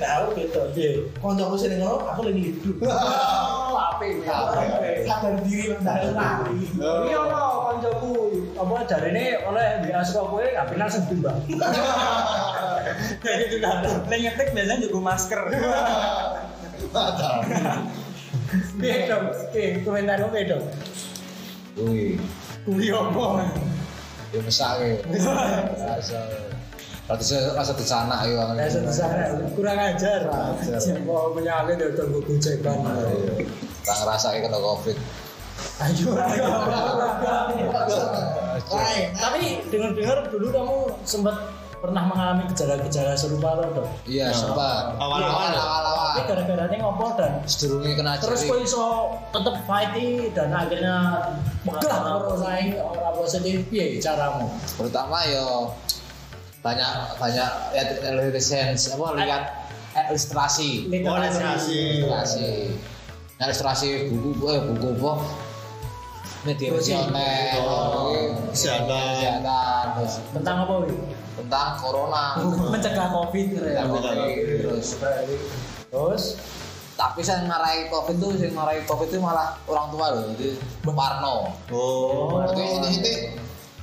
Nah, 0.00 0.10
aku 0.24 0.28
beda. 0.40 0.62
Iya. 0.72 1.04
Kancaku 1.20 1.56
sing 1.60 1.76
ngono, 1.76 2.00
aku 2.08 2.20
lagi 2.24 2.40
hidup. 2.48 2.76
Apik 3.98 4.24
ya. 4.24 4.36
Sadar 5.04 5.34
diri 5.44 5.64
mendadak 5.76 6.12
lari. 6.16 6.60
Iya 6.80 7.18
ono 7.28 7.67
kancaku 7.78 8.10
apa 8.58 8.76
jarine 8.90 9.38
oleh 9.46 9.66
WA 9.86 10.02
saka 10.02 10.22
kowe 10.26 10.42
HP 10.42 10.70
langsung 10.74 11.04
timbang. 11.06 11.38
Kayak 13.22 13.36
gitu 13.46 13.56
kan. 13.62 13.86
Ning 14.10 14.20
ngetik 14.26 14.48
biasanya 14.50 14.82
juga 14.82 14.98
masker. 15.14 15.40
Piye 18.80 19.06
dong? 19.06 19.24
Oke, 19.30 19.64
komentarmu 19.86 20.28
piye 20.34 20.44
dong? 20.50 20.64
Wih, 21.78 22.18
Kuwi 22.66 22.90
opo? 22.90 23.38
ya 24.28 24.40
mesake. 24.44 25.00
Rasa 27.08 27.24
saya 27.24 27.56
rasa 27.56 27.72
di 27.72 27.86
sana 27.86 28.20
ya. 28.28 28.44
Biasa 28.52 28.84
di 28.84 28.92
sana 28.92 29.24
kurang 29.56 29.80
ajar. 29.80 30.28
ajar. 30.28 30.76
Siapa 30.76 31.32
menyalin 31.32 31.80
ya 31.80 31.88
tunggu 31.96 32.20
gojekan. 32.26 32.84
Tak 33.88 33.96
ngerasain 34.04 34.44
kena 34.44 34.60
covid. 34.60 34.96
Ayo. 35.78 36.10
Tapi 39.14 39.40
dengar-dengar 39.70 40.18
dulu 40.28 40.46
kamu 40.50 40.76
sempat 41.06 41.36
pernah 41.78 42.02
mengalami 42.10 42.42
gejala-gejala 42.50 43.14
serupa 43.14 43.54
loh 43.54 43.70
dok. 43.70 43.88
Iya 44.02 44.34
sempat. 44.34 44.98
Awal-awal 44.98 45.54
ya? 45.54 45.62
awal-awal. 45.62 46.06
Tapi 46.10 46.20
gara-gara 46.26 46.64
ini 46.66 46.76
ngopo 46.82 47.06
dan 47.14 47.32
Sedurunge 47.46 47.94
kena 47.94 48.18
terus 48.18 48.42
kok 48.42 48.58
iso 48.58 49.14
tetep 49.30 49.56
fighting 49.62 50.34
dan 50.34 50.50
akhirnya 50.50 50.96
megah 51.62 51.98
merosai 52.02 52.74
orang 52.82 53.14
positif 53.14 53.62
piye 53.70 54.02
caramu? 54.02 54.50
pertama 54.74 55.22
yo 55.30 55.70
banyak 56.58 56.90
banyak 57.22 57.50
lihat 57.78 57.88
lisensi 58.34 58.90
apa 58.90 59.06
lihat 59.14 59.42
ilustrasi 60.10 60.90
Ilustrasi. 60.90 62.02
ilustrasi 62.02 62.50
Nah, 63.38 63.46
ilustrasi 63.46 64.10
buku 64.10 64.44
eh 64.50 64.58
buku 64.66 64.86
apa 64.98 65.12
media 66.46 66.68
sosial 66.74 67.08
kesehatan. 68.50 69.86
Tentang 70.34 70.56
apa 70.66 70.74
wi? 70.86 70.94
tentang 71.38 71.78
corona 71.78 72.34
Mencegah 72.74 73.08
covid 73.14 73.46
gitu 73.54 73.62
ya. 73.62 73.86
Tentang 73.86 74.02
COVID, 74.26 74.58
terus 74.66 74.98
Terus 75.88 76.24
tapi 76.98 77.22
saya 77.22 77.46
marahi 77.46 77.86
covid 77.86 78.18
tuh 78.18 78.34
saya 78.34 78.50
marahi 78.50 78.82
covid 78.82 79.06
itu 79.06 79.22
malah 79.22 79.54
orang 79.70 79.86
tua 79.94 80.06
loh 80.18 80.22
jadi 80.34 80.58
Parno 80.82 81.46
Oh. 81.70 82.42
itu 82.50 82.58
itu 82.58 82.88
itu 82.98 83.12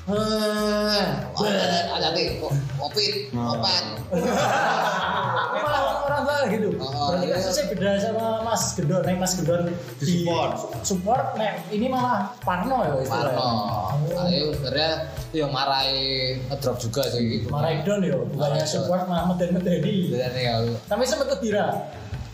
Eh, 0.06 1.02
ada 1.90 2.14
nih 2.14 2.38
covid 2.78 3.14
open 3.34 3.84
tua 6.26 6.50
gitu. 6.50 6.70
Oh, 6.76 7.14
Berarti 7.14 7.26
iya. 7.28 7.36
kasusnya 7.38 7.64
beda 7.70 7.90
sama 8.02 8.26
Mas 8.42 8.64
Gendon, 8.74 9.02
nih 9.02 9.16
Mas 9.16 9.32
Gendon 9.34 9.62
Di 9.96 10.06
support. 10.18 10.54
support, 10.82 11.26
nih 11.36 11.54
ini 11.72 11.86
malah 11.86 12.34
Parno 12.42 12.82
ya 12.82 12.94
istilahnya. 13.00 13.38
Parno 13.38 14.20
ayo 14.26 14.46
sebenarnya 14.52 14.90
itu 15.28 15.36
yang 15.38 15.52
marahi 15.52 16.02
ngedrop 16.44 16.78
juga 16.80 17.02
sih 17.08 17.46
Maraidon 17.46 18.00
ya, 18.02 18.16
bukannya 18.18 18.66
support 18.66 19.06
malah 19.06 19.26
meden-medeni. 19.30 20.10
Sebenarnya 20.10 20.42
ya 20.42 20.56
Tapi 20.86 21.04
sempet 21.04 21.28
kedira. 21.30 21.66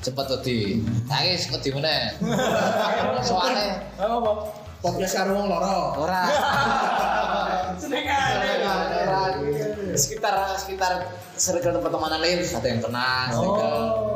cepet 0.01 0.25
tuh 0.25 0.39
di 0.41 0.57
saya 1.05 1.37
cepet 1.37 1.61
di 1.61 1.71
mana 1.71 2.09
soalnya 3.21 3.85
Apa 3.99 4.15
apa? 4.17 4.31
Podcast 4.81 5.13
karo 5.13 5.37
wong 5.37 5.45
loro. 5.45 5.93
orang 5.99 6.25
Seneng 7.81 8.05
sekitar 9.93 10.33
sekitar 10.55 10.91
circle 11.35 11.79
pertemanan 11.79 12.19
lain 12.19 12.39
ada 12.43 12.67
yang 12.67 12.81
kenal 12.81 13.27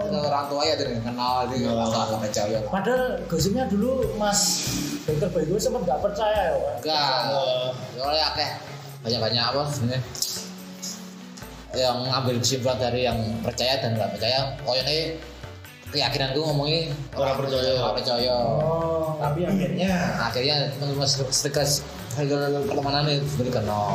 Oh. 0.06 0.22
orang 0.26 0.46
tua 0.48 0.62
ya 0.64 0.74
ada 0.78 0.86
yang 0.86 1.02
kenal 1.02 1.50
di 1.50 1.66
kakak 1.66 2.06
kakak 2.14 2.32
jauh 2.32 2.64
Padahal 2.70 3.04
gosipnya 3.26 3.64
dulu 3.66 4.06
Mas 4.16 4.70
Dokter 5.04 5.30
Bayu 5.30 5.56
sempat 5.56 5.82
nggak 5.84 6.00
percaya 6.02 6.42
ya, 6.50 6.72
enggak 6.82 7.06
soalnya 7.94 8.24
akeh. 8.34 8.50
Banyak 9.06 9.20
banyak 9.22 9.44
apa 9.44 9.62
sebenarnya? 9.70 10.02
Yang 11.76 11.98
ngambil 12.08 12.36
kesimpulan 12.40 12.78
dari 12.80 13.02
yang 13.04 13.20
percaya 13.44 13.74
dan 13.84 13.94
nggak 13.94 14.10
percaya. 14.18 14.40
Oh 14.66 14.74
ini 14.74 15.20
keyakinanku 15.92 16.40
ngomongin 16.42 16.90
Orang 17.14 17.38
percaya. 17.38 17.70
orang 17.78 17.96
percaya. 18.02 18.34
Oh, 18.34 19.14
Tapi 19.22 19.40
akhirnya? 19.46 19.92
Akhirnya 20.18 20.56
teman-teman 20.74 21.08
sedekas 21.30 21.86
pertemanan 22.16 23.06
itu 23.06 23.28
sebenarnya 23.30 23.54
kenal 23.60 23.86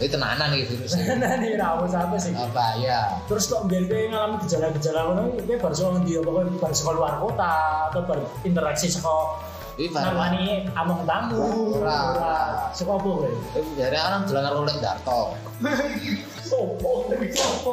Itu 0.00 0.10
tenanan 0.10 0.48
nih 0.48 0.64
virus 0.64 0.96
Nah, 0.96 1.36
nih 1.36 1.54
rawus 1.54 1.92
apa 1.92 2.16
sih? 2.16 2.32
apa 2.32 2.80
ya 2.80 3.20
Terus 3.28 3.44
kok 3.46 3.68
biar 3.68 3.84
gue 3.84 4.08
ngalami 4.08 4.40
gejala-gejala 4.40 5.00
ngono 5.06 5.22
gue 5.38 5.56
baru 5.56 5.74
sekolah 5.74 6.00
di 6.00 6.12
apa 6.16 6.30
baru 6.56 6.72
sekolah 6.72 6.96
luar 6.96 7.14
kota 7.20 7.54
atau 7.88 8.00
berinteraksi 8.02 8.88
sekolah 8.88 9.28
ini 9.76 9.88
baru 9.88 10.12
namanya 10.12 10.56
among 10.74 11.00
tamu 11.04 11.40
Ora. 11.74 12.00
sekolah 12.70 12.96
apa 12.96 13.08
gue 13.14 13.30
Itu 13.54 13.70
dari 13.76 13.96
orang 13.96 14.22
dolanan 14.24 14.52
rolek 14.54 14.76
Darto. 14.78 15.20
sopo 16.42 17.06
sopo 17.30 17.72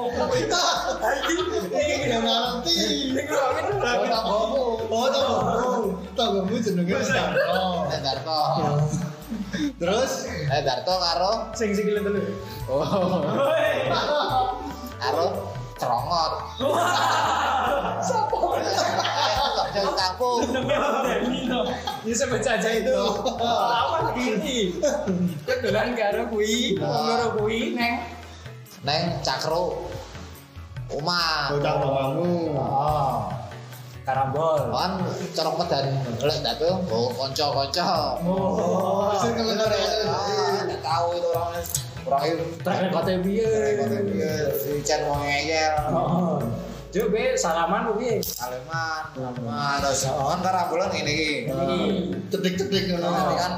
Ini 1.67 2.05
yang 2.05 2.23
ngerti. 2.23 2.79
Oh, 3.25 4.05
tanggomu. 4.05 4.63
Oh, 4.85 5.07
tanggomu. 5.09 5.97
Tanggomu 6.13 6.53
jenenge 6.57 6.95
Darto. 7.07 7.89
Darto. 7.89 8.39
Terus? 9.81 10.11
Eh 10.29 10.61
Darto 10.61 10.93
karo? 10.97 11.31
Sing 11.57 11.73
sing 11.73 11.89
dulu 11.89 12.13
dulu 12.13 12.21
oh, 12.69 13.21
karo 15.01 15.25
cerongot. 15.77 16.33
sopo 18.07 18.57
Jauh 19.77 19.93
kampung. 19.93 20.41
ini 22.01 22.13
sebut 22.15 22.41
saja 22.41 22.69
itu. 22.71 22.97
Apa 23.37 24.17
ini 24.17 24.73
kebetulan 25.45 25.93
karo 25.93 26.33
kui. 26.33 26.73
Karo 26.79 27.37
kui 27.37 27.77
neng. 27.77 28.01
Neng 28.81 29.21
cakro. 29.21 29.85
Uma. 30.87 31.51
bocah 31.51 31.73
bapakmu. 31.83 32.57
oh 32.57 33.36
karambol 34.07 34.71
Kan 34.71 34.91
corong 35.35 35.55
dan 35.67 35.85
lek 36.23 36.37
Darto 36.39 36.79
oh 36.87 37.11
konco-konco. 37.11 37.91
oh 38.23 39.11
Sing 39.19 39.35
kelengar 39.35 39.67
Ah, 40.07 40.63
nggak 40.63 40.79
tahu 40.79 41.07
itu 41.19 41.27
orangnya. 41.27 41.61
Orang 42.07 42.23
itu 42.23 42.43
track 42.63 42.79
recordnya 42.87 43.19
piye 43.19 43.51
si 44.55 44.79
Chen 44.79 45.03
mau 45.03 45.19
ngeyel. 45.19 45.75
oh 45.91 46.39
Cuk, 46.87 47.11
be 47.11 47.35
salaman 47.35 47.91
lu 47.91 47.99
piye? 47.99 48.23
Saleman, 48.23 49.11
Saleman, 49.11 49.75
terus 49.83 50.07
kan 50.07 50.39
karambulan 50.39 50.87
ini. 50.95 51.51
Cedik-cedik 52.31 52.95
ngono. 52.95 53.11
Nanti 53.11 53.35
kan 53.35 53.53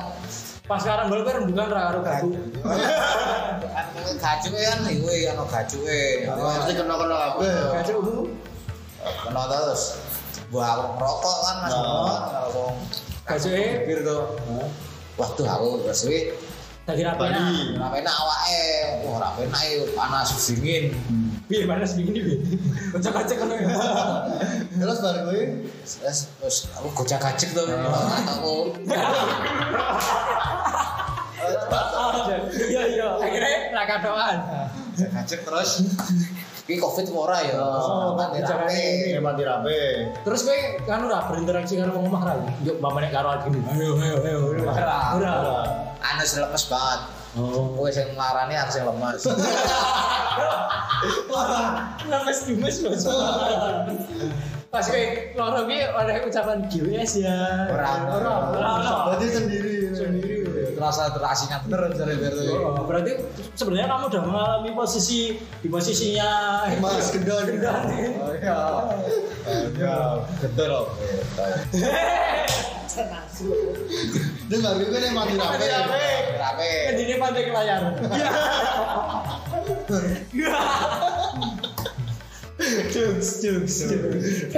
Pas 0.66 0.82
karambol 0.82 1.22
kan 1.22 1.46
rembukan 1.46 1.70
ra 1.70 1.82
karo 1.94 2.00
gagu. 2.02 2.30
kan 2.66 3.86
gajuke 4.18 4.62
kan 4.66 4.80
iku 4.90 5.08
ono 5.30 5.44
gajuke. 5.46 6.02
Pasti 6.26 6.72
kena-kena 6.74 7.16
kabeh. 7.38 7.54
Gacu 7.78 7.94
lu. 8.02 8.18
Kena 9.00 9.44
terus 9.46 9.82
gua 10.50 10.66
aku 10.74 10.84
ngerokok 10.98 11.36
kan 11.46 11.56
Mas. 11.62 11.74
Nah. 11.74 12.18
Aku 12.50 12.66
Gajuke 13.30 13.86
bir 13.86 14.00
tuh. 14.02 14.24
Waduh 15.14 15.46
aku 15.46 15.68
terus 15.86 16.02
wi 16.10 16.34
dadi 16.90 17.06
rapena. 17.06 17.54
Bali. 17.54 17.78
ora 17.78 17.88
penak 17.94 18.16
awake. 18.18 18.66
Wah, 19.06 19.12
ora 19.22 19.30
penak 19.38 19.62
iki 19.62 19.94
panas 19.94 20.30
dingin. 20.50 20.84
Piye 21.46 21.66
panas 21.70 21.94
begini 21.94 22.20
piye? 22.26 22.38
Kocak-kocak 22.94 23.38
kan 23.38 23.54
ya. 23.54 23.70
Terus 24.70 24.98
baru 25.02 25.20
gue 25.30 25.70
Terus 25.86 26.20
terus 26.42 26.58
aku 26.74 26.88
gojak 26.98 27.22
gajek 27.22 27.50
tuh. 27.54 27.66
Aku 28.38 28.54
Iya 32.50 32.84
iya. 32.90 33.08
Akhirnya 33.18 33.60
ra 33.74 33.86
gajek 35.08 35.48
terus 35.48 35.70
Iki 36.70 36.78
covid 36.78 37.10
apa 37.10 37.18
ora 37.18 37.38
ya? 37.42 37.58
Oh, 37.58 38.14
dirape. 38.14 38.70
gajek. 38.70 39.18
emang 39.18 39.34
dirape. 39.34 40.06
Terus 40.22 40.46
kowe 40.46 40.60
kan 40.86 41.02
ora 41.02 41.26
berinteraksi 41.26 41.82
karo 41.82 41.98
wong 41.98 42.14
omah 42.14 42.22
ra. 42.30 42.34
Yuk 42.62 42.78
mamane 42.78 43.10
karo 43.10 43.42
gini. 43.42 43.58
Ayo 43.74 43.98
ayo 43.98 44.16
ayo. 44.22 44.40
Ora. 44.70 45.18
Ora. 45.18 45.34
Anu 45.98 46.22
lemes 46.22 46.64
banget. 46.70 47.02
Oh. 47.42 47.74
Kowe 47.74 47.90
sing 47.90 48.14
larani 48.14 48.54
harus 48.54 48.78
sing 48.78 48.86
lemes. 48.86 49.26
Lemes 52.06 52.40
gemes 52.46 52.76
bos. 52.86 53.04
Pas 54.70 54.86
kowe 54.86 55.04
loro 55.34 55.66
ki 55.66 55.80
oleh 55.90 56.16
ucapan 56.22 56.70
GWS 56.70 57.12
ya. 57.26 57.66
Ora. 57.74 57.90
Ora. 58.14 58.34
Ora. 58.54 58.94
Berarti 59.10 59.26
sendiri. 59.34 59.90
Sendiri. 59.98 60.39
Terasa 60.80 61.12
terasinya 61.12 61.58
bener 61.68 61.92
dari 61.92 62.16
itu. 62.16 62.56
Oh, 62.56 62.88
berarti 62.88 63.20
sebenarnya 63.52 63.92
kamu 63.92 64.04
udah 64.16 64.22
mengalami 64.24 64.72
posisi 64.72 65.36
di 65.60 65.68
posisinya 65.68 66.30
Mas 66.80 67.12
Gendon. 67.14 67.44
Gendon. 67.44 67.84
Oh 68.24 68.32
iya. 68.32 68.60
Ya, 69.76 69.96
gedor. 70.40 70.96
Dengar 74.50 74.72
gue 74.80 74.88
kan 74.88 75.02
yang 75.04 75.16
mati 75.16 75.36
rapi. 75.36 75.68
Rapi. 76.40 76.72
Ini 76.96 77.14
pantai 77.20 77.44
ke 77.44 77.52
layar. 77.52 77.82
Jokes, 82.92 83.30
jokes, 83.44 83.76
jokes. 83.88 84.52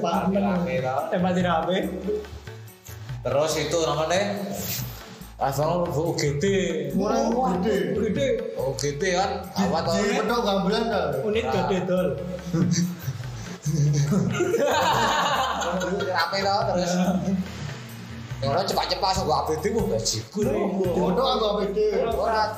Rapi 0.00 0.36
toh. 0.80 1.00
Tempat 1.08 1.32
tidak 1.36 1.54
apa? 1.64 1.72
Terus 3.26 3.52
itu 3.58 3.78
namanya 3.82 4.22
Asal 5.36 5.84
UGD. 5.92 6.44
Mulai 6.96 7.28
gede. 7.28 7.76
Gede. 8.08 8.56
UGD 8.56 9.02
kan 9.12 9.44
awat 9.52 9.84
toh. 9.84 10.00
Di 10.00 10.16
pedok 10.16 10.40
gambelan 10.48 10.84
dah. 10.88 11.20
Unit 11.28 11.44
gede 11.44 11.78
dol. 11.84 12.08
Rapi 16.16 16.38
toh 16.40 16.60
terus. 16.72 16.92
Orang 18.44 18.68
cepat-cepat 18.68 19.10
sama 19.16 19.24
gua 19.24 19.36
APD 19.48 19.64
gua 19.72 19.96
gajiku. 19.96 20.44
Di 20.44 21.00
pedok 21.00 21.24
aku 21.24 21.44
APD. 21.56 21.78
Ora. 22.12 22.52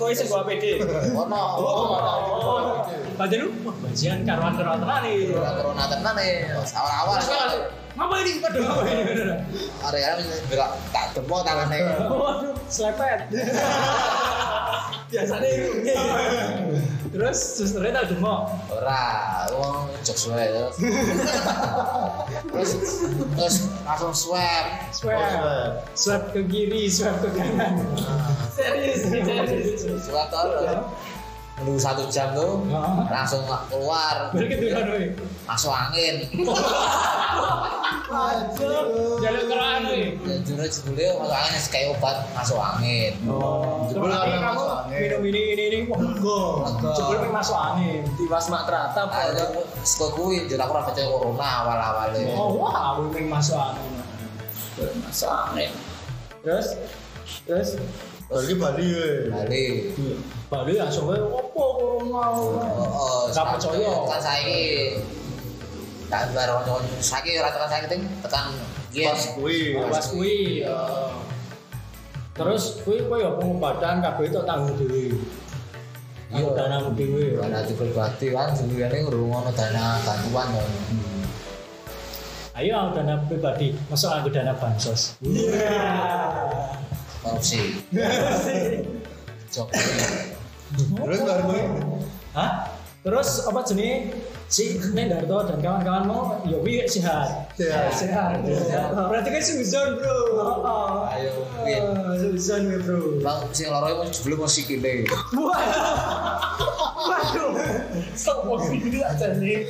Kok 0.00 0.08
iso 0.08 0.24
gua 0.24 0.40
PD? 0.48 0.80
Ono. 1.12 1.42
Padahal 3.18 3.40
lu 3.44 3.50
wah 3.66 3.76
bajian 3.84 4.24
karuan-karuan 4.24 4.78
tenan 4.80 4.98
nih. 5.04 5.36
Ora 5.36 5.50
corona 5.60 5.84
tenan 5.84 6.14
nih. 6.16 6.32
Awal-awal. 6.56 7.18
Ngapa 7.98 8.14
ini 8.22 8.38
pada 8.38 8.58
ngapa 8.62 8.82
ini? 8.94 9.02
Area 9.82 10.10
tak 10.94 11.06
temu 11.18 11.36
tangannya. 11.42 11.78
Waduh, 12.06 12.54
selepet. 12.70 13.26
Biasanya 15.08 15.48
itu. 15.48 15.70
Terus 17.08 17.38
susternya 17.56 18.04
tak 18.04 18.12
demo. 18.12 18.52
Ora, 18.68 19.04
wong 19.56 19.88
jok 20.04 20.16
suwe 20.16 20.44
terus. 20.44 20.76
Terus 22.52 22.70
terus 23.32 23.56
langsung 23.88 24.12
swab. 24.12 24.64
Swab. 24.92 25.80
Swab 25.96 26.22
ke 26.36 26.44
kiri, 26.44 26.92
swab 26.92 27.16
ke 27.24 27.28
kanan. 27.32 27.80
Serius, 28.52 29.08
nih, 29.08 29.24
serius. 29.24 30.04
Swab 30.04 30.28
tuh. 30.28 30.84
Menunggu 31.58 31.80
satu 31.82 32.06
jam 32.06 32.38
tuh 32.38 32.62
langsung 33.10 33.42
keluar 33.66 34.30
Balik 34.30 34.62
itu 34.62 34.70
kan, 34.70 34.86
masuk 35.42 35.74
angin 35.74 36.22
Jalur 38.08 39.44
dan 39.52 40.40
jujur 40.40 40.64
jebule 40.64 41.06
masuk 41.20 41.36
angin 41.36 41.60
kayak 41.68 41.88
obat 41.92 42.16
masuk 42.32 42.56
angin 42.56 43.12
Oh, 43.28 43.84
Jebul 43.92 44.08
kamu 44.08 44.64
minum 44.88 45.20
ini 45.28 45.40
ini 45.52 45.64
ini 45.68 45.78
wah. 45.92 46.00
Lega. 46.00 46.40
Jebul 46.96 47.28
masuk 47.28 47.58
angin. 47.58 48.00
Tiwas 48.16 48.48
mak 48.48 48.64
teratap. 48.64 49.12
Ayo, 49.12 49.44
sekolah 49.84 50.12
kuwi 50.16 50.48
jadi 50.48 50.64
aku 50.64 50.72
rapat 50.72 51.04
corona 51.04 51.48
awal-awalnya 51.64 52.32
Oh 52.32 52.56
wah, 52.56 52.96
aku 52.96 53.12
pengen 53.12 53.28
masuk 53.28 53.60
angin. 53.60 53.92
Masuk 55.04 55.28
angin. 55.28 55.70
Terus, 56.40 56.68
terus 57.44 57.68
Balik 58.28 58.60
Bali 58.60 58.84
we. 58.92 59.12
balik 59.32 59.76
Bali 60.48 60.72
langsung 60.80 61.12
wae 61.12 61.20
opo 61.20 61.64
corona. 61.76 62.24
Oh, 62.88 63.28
Gak 63.32 63.44
percaya. 63.56 63.88
Tekan 64.04 64.20
saiki. 64.24 64.64
Tak 66.08 66.32
saiki 67.04 67.36
ora 67.36 67.52
tekan 67.52 67.68
saiki 67.68 67.86
ting 67.92 68.02
tekan 68.24 68.56
yen. 68.96 69.12
Pas 69.12 69.24
kuwi. 69.36 69.60
Pas 69.76 70.06
kuwi. 70.08 70.36
eh, 70.64 71.12
Terus 72.32 72.80
kuwi 72.86 73.02
kowe 73.04 73.18
ya 73.18 73.30
pengobatan 73.36 74.00
kabeh 74.00 74.24
itu 74.30 74.40
tanggung 74.46 74.72
dhewe. 74.78 75.10
Iya, 76.32 76.48
dana 76.56 76.76
dhewe. 76.94 77.36
Dana 77.36 77.60
pribadi 77.66 78.26
kan 78.32 78.54
sebenarnya 78.56 79.10
dana 79.52 79.84
bantuan 80.06 80.46
kan. 80.54 80.68
Ayo 82.58 82.74
aku 82.74 82.90
dana 82.98 83.14
pribadi, 83.26 83.74
masuk 83.86 84.10
aku 84.10 84.30
dana 84.32 84.54
bansos. 84.56 85.18
Iya. 85.20 85.76
Korupsi. 87.26 87.82
Jokowi. 89.50 89.92
Terus 90.78 91.20
baru 91.26 91.42
kuwi. 91.52 91.62
Hah? 92.38 92.50
Terus 93.02 93.28
apa 93.46 93.60
jenis 93.66 94.14
si 94.48 94.80
Nendarto 94.96 95.44
dan 95.44 95.60
kawan-kawanmu 95.60 96.48
ya 96.48 96.56
wi 96.64 96.80
sehat. 96.88 97.52
Sehat. 97.52 97.92
Sehat. 97.92 98.40
sehat. 98.48 98.96
Berarti 98.96 99.28
kan 99.28 99.42
suzon, 99.44 100.00
Bro. 100.00 100.16
Ayo, 101.12 101.44
win. 101.68 101.84
Suzon 102.16 102.72
ya, 102.72 102.80
Bro. 102.80 103.20
Bang, 103.20 103.44
sing 103.52 103.68
loro 103.68 103.92
iku 103.92 104.08
jebule 104.08 104.34
mau 104.40 104.48
sikile. 104.48 105.04
Waduh. 105.36 105.84
Waduh. 106.96 107.50
Sopo 108.16 108.56
sih 108.64 108.80
aja 109.04 109.36
nih. 109.36 109.68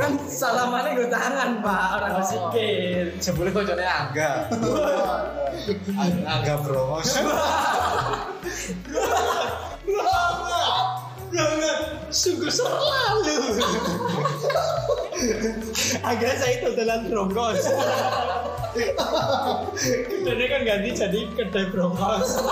Kan 0.00 0.16
salamannya 0.24 0.96
gue 0.96 1.08
tangan 1.12 1.60
pak 1.60 1.84
orang 2.00 2.12
Oh. 2.16 2.24
sikil. 2.24 3.12
Jebule 3.20 3.52
kocone 3.52 3.84
Angga. 3.84 4.48
Angga 6.24 6.54
Bromos. 6.64 7.12
Sungguh 12.10 12.50
selalu. 12.50 13.60
Agar 16.06 16.32
saya 16.38 16.54
itu 16.60 16.68
dalam 16.78 17.10
brongkos. 17.10 17.66
Dan 20.26 20.36
kan 20.36 20.60
ganti 20.68 20.90
jadi 20.92 21.20
kedai 21.32 21.66
brongkos. 21.72 22.44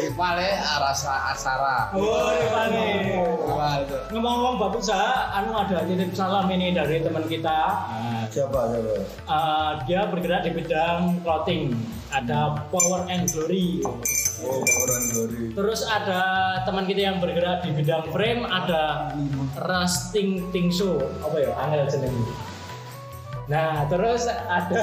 Rivale 0.00 0.50
Arasa 0.58 1.36
Asara. 1.36 1.92
Oh, 1.92 2.32
itu. 2.34 3.98
Ngomong-ngomong 4.16 4.56
Bapak 4.58 4.80
usaha, 4.80 5.30
anu 5.36 5.52
ada 5.54 5.84
titip 5.84 6.16
salam 6.16 6.48
ini 6.48 6.72
dari 6.72 7.04
teman 7.04 7.28
kita. 7.28 7.86
Siapa 8.32 8.72
siapa? 8.72 8.92
Eh, 9.28 9.70
dia 9.84 10.08
bergerak 10.08 10.48
di 10.48 10.50
bidang 10.56 11.20
clothing. 11.20 11.76
Ada 12.10 12.66
Power 12.68 13.06
and 13.06 13.26
Glory. 13.26 13.86
Oh, 14.42 14.60
orang 14.60 15.04
Glory. 15.08 15.42
Terus 15.52 15.80
ada 15.82 16.20
teman 16.62 16.84
kita 16.84 17.00
yang 17.06 17.18
bergerak 17.18 17.62
di 17.62 17.70
bidang 17.70 18.10
frame, 18.10 18.42
ada 18.44 19.14
Rusting 19.62 20.50
Tingso. 20.50 20.98
Apa 21.22 21.36
ya? 21.38 21.50
Angel 21.56 21.86
jeneng. 21.86 22.16
Nah, 23.46 23.82
terus 23.86 24.30
ada 24.30 24.78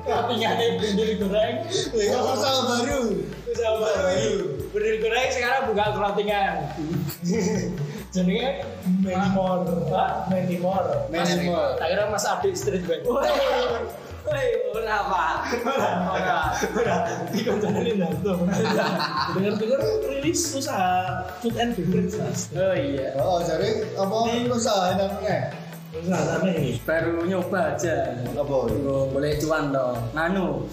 clothingannya 0.00 0.78
Bendil 0.78 1.18
Goreng. 1.18 1.66
Enggak 1.66 2.22
usaha 2.22 2.58
baru. 2.64 3.00
Usaha 3.44 3.72
baru. 3.78 4.30
Bendil 4.70 4.96
Goreng 5.02 5.28
sekarang 5.28 5.62
buka 5.66 5.84
clothingan. 5.90 6.54
Jenenge 8.14 8.62
Menimor. 9.02 9.66
Pak, 9.86 10.30
Menimor. 10.30 10.84
Mas- 11.10 11.30
Menimor. 11.30 11.76
Tak 11.76 11.86
kira 11.90 12.06
Mas 12.08 12.24
Abdi 12.24 12.54
Street 12.54 12.86
Band. 12.86 13.02
Woi, 14.26 14.48
ora 14.74 14.96
pak. 15.06 15.36
Ora, 15.62 15.90
ora. 16.74 16.96
Di 17.30 17.40
konconan 17.46 17.86
Narto. 17.98 18.32
Dengar-dengar 19.36 19.80
rilis 20.10 20.42
usaha 20.58 21.22
food 21.38 21.54
and 21.60 21.78
beverage 21.78 22.18
mas. 22.18 22.50
Oh 22.56 22.74
iya. 22.74 23.14
Oh, 23.22 23.38
jadi 23.44 23.94
apa 23.94 24.16
usaha 24.50 24.98
enaknya? 24.98 25.54
Usaha 25.94 26.42
apa 26.42 26.46
ini? 26.50 26.82
Baru 26.82 27.22
nyoba 27.24 27.78
aja. 27.78 28.18
Apa? 28.34 28.56
Boleh 29.14 29.32
cuan 29.38 29.70
dong. 29.70 29.96
Nganu. 30.12 30.66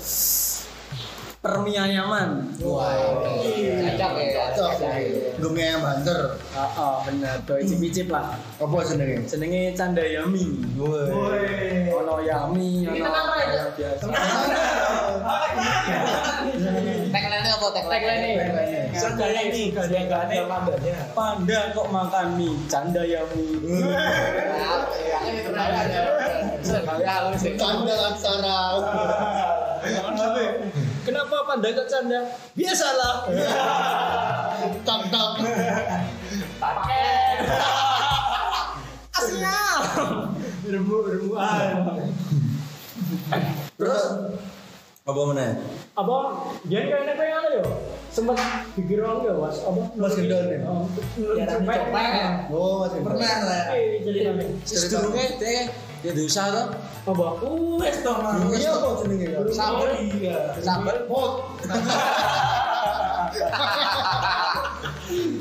Permi 1.46 1.78
ayaman. 1.78 2.58
Wah, 2.58 3.22
cocok 3.22 4.12
ya. 4.18 4.50
Cocok. 4.58 4.82
Ayam 5.46 5.78
banter. 5.78 6.42
Oh, 6.58 6.72
oh 6.74 6.96
bener. 7.06 7.38
Doi 7.46 7.62
cicip 7.62 8.10
lah. 8.10 8.34
Apa? 8.58 8.82
Senengnya 9.30 9.70
Candayami. 9.78 10.58
Woi. 10.74 11.06
Ono 11.94 12.18
yami, 12.26 12.90
ono 12.90 13.10
ayam 13.38 13.70
biasa. 13.78 14.10
Tagline 17.14 17.50
apa 17.54 17.68
tagline? 17.78 18.42
Ini 19.46 19.70
gak 19.70 19.86
ada 19.86 20.00
gak 20.10 20.22
ada 20.26 20.50
pandanya. 20.50 20.96
Panda 21.14 21.60
kok 21.78 21.88
makan 21.94 22.28
mie, 22.42 22.58
Candayami. 22.66 23.46
Canda 27.54 27.94
aksara. 28.10 28.62
Kenapa 31.06 31.46
panda 31.46 31.70
kok 31.70 31.86
canda? 31.86 32.20
Biasalah. 32.58 33.30
Tak 34.82 35.00
tak. 35.14 35.30
Pakai. 36.58 37.06
Aslinya. 39.14 39.58
Remuk-remukan. 40.66 41.70
Terus 43.78 44.04
apa 45.06 45.22
mana? 45.30 45.62
Apa? 45.94 46.16
Jangan 46.66 46.86
kayaknya 46.90 47.14
pengen 47.14 47.38
ada 47.38 47.50
ya? 47.54 47.64
Sempet 48.10 48.38
pikir 48.74 49.06
orang 49.06 49.22
ya, 49.22 49.34
mas. 49.38 49.62
Apa? 49.62 49.82
Mas 49.94 50.14
Gendon 50.18 50.50
ya? 50.50 50.60
Oh, 50.66 50.90
Ya, 51.38 51.46
cepet. 51.46 51.80
Oh, 52.50 52.82
masih 52.82 53.00
Permen 53.06 53.40
lah. 53.46 53.64
Eh, 53.78 54.02
jadi 54.02 54.20
nanti. 54.34 54.46
Sedurunge 54.66 55.38
deh 55.38 55.70
di 56.14 56.22
usaha 56.28 56.48
tuh. 56.54 56.68
Apa? 57.10 57.26
Wes 57.82 57.98
toh 58.06 58.16
mas. 58.22 58.38
Iya 58.60 58.72
apa 58.76 58.90
jenenge? 59.02 59.28
Sambel. 59.56 59.90
Iya. 60.20 60.38
Sambel. 60.62 60.98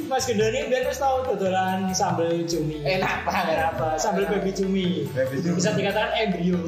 Mas 0.04 0.28
Gendoni 0.28 0.68
biar 0.68 0.84
wis 0.86 1.00
tahu 1.00 1.24
dodolan 1.24 1.90
sambal 1.96 2.28
cumi. 2.44 2.84
Enak 2.84 3.24
banget. 3.26 3.58
apa? 3.74 3.96
Sambal 3.96 4.28
baby 4.28 4.52
cumi. 4.52 5.08
Baby 5.10 5.40
cumi. 5.40 5.56
Bisa 5.58 5.72
dikatakan 5.74 6.12
embrio. 6.20 6.60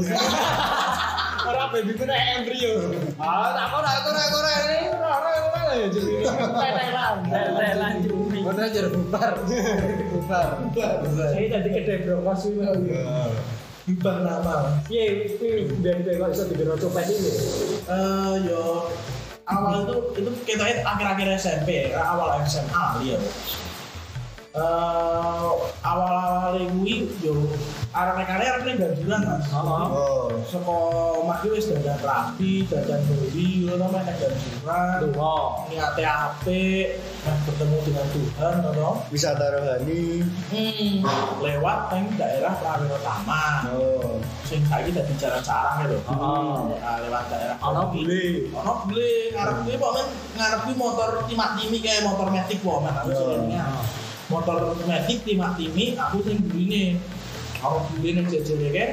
Orang 1.47 1.69
baby 1.71 1.93
ku 1.95 2.03
nek 2.09 2.19
embrio. 2.41 2.91
Ah, 3.21 3.55
tak 3.55 3.71
ora 3.71 3.91
ora 4.03 4.23
ora 4.35 4.53
ini 4.67 4.79
ora 4.91 5.11
ora 5.15 5.31
ora 5.47 5.73
ya 5.79 5.87
jadi 5.93 6.13
tetelan, 6.27 7.15
tetelan 7.31 7.95
cumi. 8.03 8.39
Bener 8.43 8.67
jadi 8.73 8.89
bubar. 8.91 9.33
Bubar. 10.11 10.47
Saya 11.07 11.47
tadi 11.53 11.69
kedai 11.71 12.03
brokos 12.03 12.51
kuwi. 12.51 12.67
Bubar 13.87 14.19
nama. 14.27 14.83
Kuwi 14.91 15.71
dari 15.79 16.03
dari 16.03 16.19
kok 16.19 16.35
iso 16.35 16.51
dibiro 16.51 16.75
copet 16.75 17.07
iki? 17.07 17.31
Eh 17.87 18.35
yo 18.51 18.91
awal 19.47 19.87
itu 19.87 19.95
itu 20.19 20.31
kita 20.43 20.83
akhir-akhir 20.83 21.39
SMP 21.39 21.95
ya, 21.95 22.03
awal 22.03 22.43
SMA 22.43 22.87
ya. 23.07 23.15
Eh 24.59 25.51
awal-awal 25.87 26.59
kuwi 26.83 27.07
yo 27.23 27.47
arek-arek 27.97 28.49
arek 28.61 28.77
ganjuran 28.77 29.21
Mas. 29.25 29.49
Heeh. 29.49 29.85
Oh. 29.89 30.29
Saka 30.45 30.77
mati 31.25 31.47
wis 31.49 31.73
dadan 31.73 31.97
rapi, 32.05 32.69
dadan 32.69 33.01
beli, 33.09 33.65
ngono 33.65 33.89
meh 33.89 34.03
nek 34.05 34.17
ganjuran. 34.21 34.97
Tuh. 35.17 35.49
Niate 35.73 36.05
apik, 36.05 36.87
meh 37.01 37.37
bertemu 37.49 37.77
dengan 37.89 38.07
Tuhan 38.13 38.55
ngono. 38.61 38.91
Wisata 39.09 39.47
rohani. 39.49 40.21
Hmm, 40.53 40.93
lewat 41.41 41.79
nang 41.89 42.05
daerah 42.21 42.53
Prawiro 42.61 42.99
Taman. 43.01 43.61
Oh. 43.73 44.21
Sing 44.45 44.61
saiki 44.69 44.93
dadi 44.93 45.17
jalan-jalan 45.17 45.89
lho. 45.89 45.99
Heeh. 46.05 46.57
Nah, 46.77 46.97
lewat 47.01 47.25
daerah 47.33 47.57
Ana 47.65 47.89
bule. 47.89 48.53
Ono 48.53 48.73
beli 48.87 49.33
ngarep 49.33 49.57
kuwi 49.65 49.75
kok 49.81 49.93
men 49.97 50.07
ngarep 50.37 50.61
kuwi 50.69 50.75
motor 50.77 51.11
timak-timi 51.25 51.79
kayak 51.81 52.05
motor 52.05 52.29
men 52.29 52.45
aku 52.45 53.11
sebenarnya. 53.17 53.65
Motor 54.27 54.75
Matic 54.85 55.23
timak-timi 55.23 55.95
aku 55.97 56.19
sing 56.27 56.43
burine. 56.45 56.99
Ono 57.67 57.79
beli 57.99 58.23
jejere 58.31 58.69
kae 58.71 58.87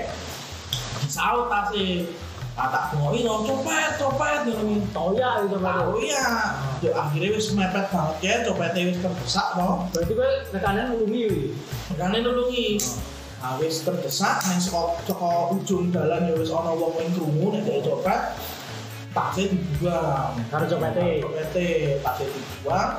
disaut 1.05 1.47
tase. 1.51 2.09
Kata 2.53 2.93
ngoi 2.93 3.25
no 3.25 3.41
copet 3.41 3.97
copet 3.97 4.45
ngono. 4.45 4.77
Toya 4.93 5.41
itu 5.41 5.57
Oh 5.57 5.61
baru. 5.61 5.97
iya, 5.97 6.53
Yo, 6.85 6.93
akhirnya 6.93 7.33
wis 7.33 7.49
mepet 7.57 7.89
banget 7.89 8.17
ya, 8.21 8.33
copetnya 8.45 8.93
wis 8.93 9.01
terdesak 9.01 9.47
no. 9.57 9.89
Berarti 9.89 10.13
kowe 10.13 10.29
rekanan 10.53 10.85
nulungi 10.93 11.21
kuwi. 11.33 11.45
Makanya 11.89 12.17
nulungi. 12.29 12.77
Nah, 13.41 13.57
wis 13.57 13.81
terdesak 13.81 14.37
nang 14.45 14.61
saka 14.61 15.01
saka 15.01 15.31
ujung 15.49 15.89
dalan 15.89 16.29
ya 16.29 16.33
wis 16.37 16.53
ana 16.53 16.77
wong 16.77 16.93
ning 17.01 17.09
krungu 17.17 17.57
nek 17.57 17.65
dhek 17.65 17.89
copet. 17.89 18.21
Tasnya 19.17 19.43
dibuang. 19.49 20.33
Karo 20.53 20.65
copete. 20.69 21.09
Copete, 21.25 21.69
tasnya 22.05 22.25
dibuang. 22.29 22.91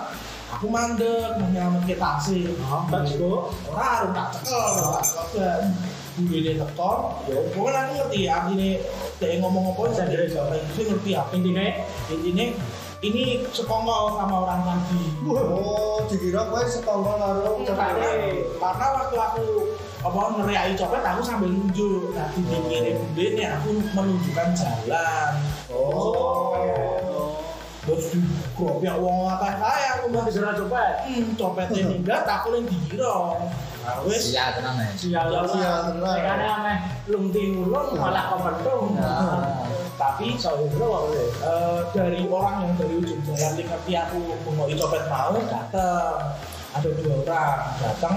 Aku 0.55 0.71
mandek 0.71 1.35
menyelamatkan 1.43 1.99
tasnya. 1.99 2.55
Oh, 2.63 2.87
tak 2.87 3.03
juga. 3.11 3.51
Ora 3.75 3.85
arep 3.99 4.11
tak 4.15 4.29
cekel, 4.39 4.71
tak 4.95 5.05
cekel. 5.05 5.61
Budine 6.15 6.55
teko, 6.55 6.91
ya 7.27 7.43
pokoknya 7.51 7.81
aku 7.83 7.93
ngerti 7.99 8.21
artine 8.31 8.71
dhek 9.19 9.43
ngomong 9.43 9.75
apa 9.75 9.83
Bisa 9.91 10.07
saya 10.07 10.23
dijawab. 10.23 10.63
ngerti 10.79 11.11
aku. 11.11 11.31
Intinya 11.43 11.65
Intinya 12.15 12.47
ini 13.03 13.25
sekongkol 13.51 14.15
sama 14.15 14.37
orang 14.47 14.61
tadi. 14.63 15.03
Oh, 15.27 16.07
dikira 16.07 16.47
kowe 16.47 16.63
setongkol 16.63 17.19
karo 17.19 17.67
karena, 17.67 18.09
karena 18.63 18.87
waktu 18.95 19.17
aku 19.19 19.45
apa 20.05 20.21
ngeriai 20.39 20.73
copet 20.77 21.01
aku 21.01 21.21
sambil 21.25 21.49
nunjuk 21.49 22.13
nah 22.13 22.29
di 22.37 22.45
pinggirnya 22.45 22.93
bude 23.01 23.25
nih 23.41 23.49
aku 23.57 23.69
menunjukkan 23.97 24.49
jalan 24.53 25.33
Oh. 25.73 26.54
Terus 27.85 28.17
di 28.57 28.81
ya 28.81 28.97
uang 28.97 29.29
apa 29.29 29.61
saya 29.61 29.89
aku 30.01 30.05
Wong 30.09 30.25
bilang 30.25 30.27
dikira 30.33 30.53
copet. 30.57 30.95
hmm 31.05 31.27
copetnya 31.37 31.83
minggat 31.85 32.25
aku 32.25 32.47
yang 32.57 32.65
dikira 32.65 33.13
nah 33.85 34.01
wes 34.09 34.33
Iya 34.33 34.57
tenang 34.57 34.77
ya. 34.81 34.89
Sial 34.97 35.29
Sial. 35.45 35.81
Karena 36.01 36.47
ameh 36.57 36.77
lung 37.13 37.29
tinulung 37.29 37.93
malah 38.01 38.33
kepentung. 38.33 38.97
Nah. 38.97 39.61
tapi 39.95 40.35
Soalnya 40.41 40.73
itu 40.73 40.77
kok 40.81 40.89
kowe. 40.91 41.23
eh, 41.23 41.81
dari 41.95 42.21
orang 42.27 42.67
yang 42.67 42.73
dari 42.81 42.95
ujung 42.99 43.21
jalan 43.29 43.53
ngerti 43.63 43.93
aku 43.95 44.19
mau 44.57 44.67
copet 44.67 45.03
mau 45.07 45.45
datang 45.47 46.17
ada 46.75 46.89
dua 46.99 47.17
orang 47.23 47.57
datang 47.79 48.17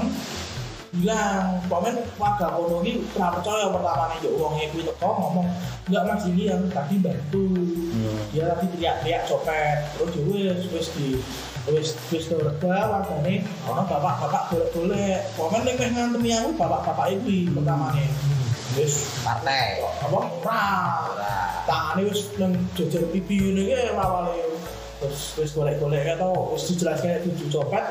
bilang 0.98 1.62
komen 1.70 1.96
warga 2.18 2.48
kono 2.58 2.82
ini 2.82 3.06
pernah 3.14 3.32
percaya 3.38 3.66
pertama 3.70 4.04
nih 4.12 4.18
yuk 4.26 4.34
uangnya 4.38 4.66
kuwi 4.74 4.84
teko 4.90 5.10
ngomong 5.14 5.48
enggak 5.88 6.04
mas 6.10 6.24
ini 6.26 6.44
yang 6.50 6.62
tadi 6.74 6.96
bantu. 7.00 7.46
Dia 8.34 8.44
tadi 8.52 8.66
teriak-teriak 8.76 9.24
copet 9.30 9.78
terus 9.96 10.12
ya 10.18 10.54
wis 10.54 10.66
wis 10.74 10.88
di 10.98 11.08
wis 11.70 11.90
wis 12.10 12.26
reda 12.34 12.76
wargane. 12.90 13.46
Ono 13.70 13.82
bapak-bapak 13.86 14.44
golek-golek. 14.52 15.20
Komen 15.38 15.62
ning 15.64 15.76
meh 15.78 15.90
ngantemi 15.94 16.30
aku 16.34 16.50
bapak-bapak 16.58 17.08
iki 17.22 17.54
pertama 17.54 17.94
nih 17.94 18.10
wis 18.76 19.22
Partai. 19.22 19.82
apa? 19.82 20.20
Ora. 20.44 20.66
Ora. 21.14 21.36
tangane 21.68 22.08
wis 22.08 22.32
nang 22.40 22.56
jejer 22.80 23.04
pipi 23.12 23.36
ngene 23.44 23.92
awale 24.00 24.40
terus 25.04 25.36
wis 25.36 25.52
golek-golek 25.52 26.08
keto 26.08 26.56
wis 26.56 26.64
dijelaske 26.72 27.28
tujuh 27.28 27.48
copet 27.52 27.86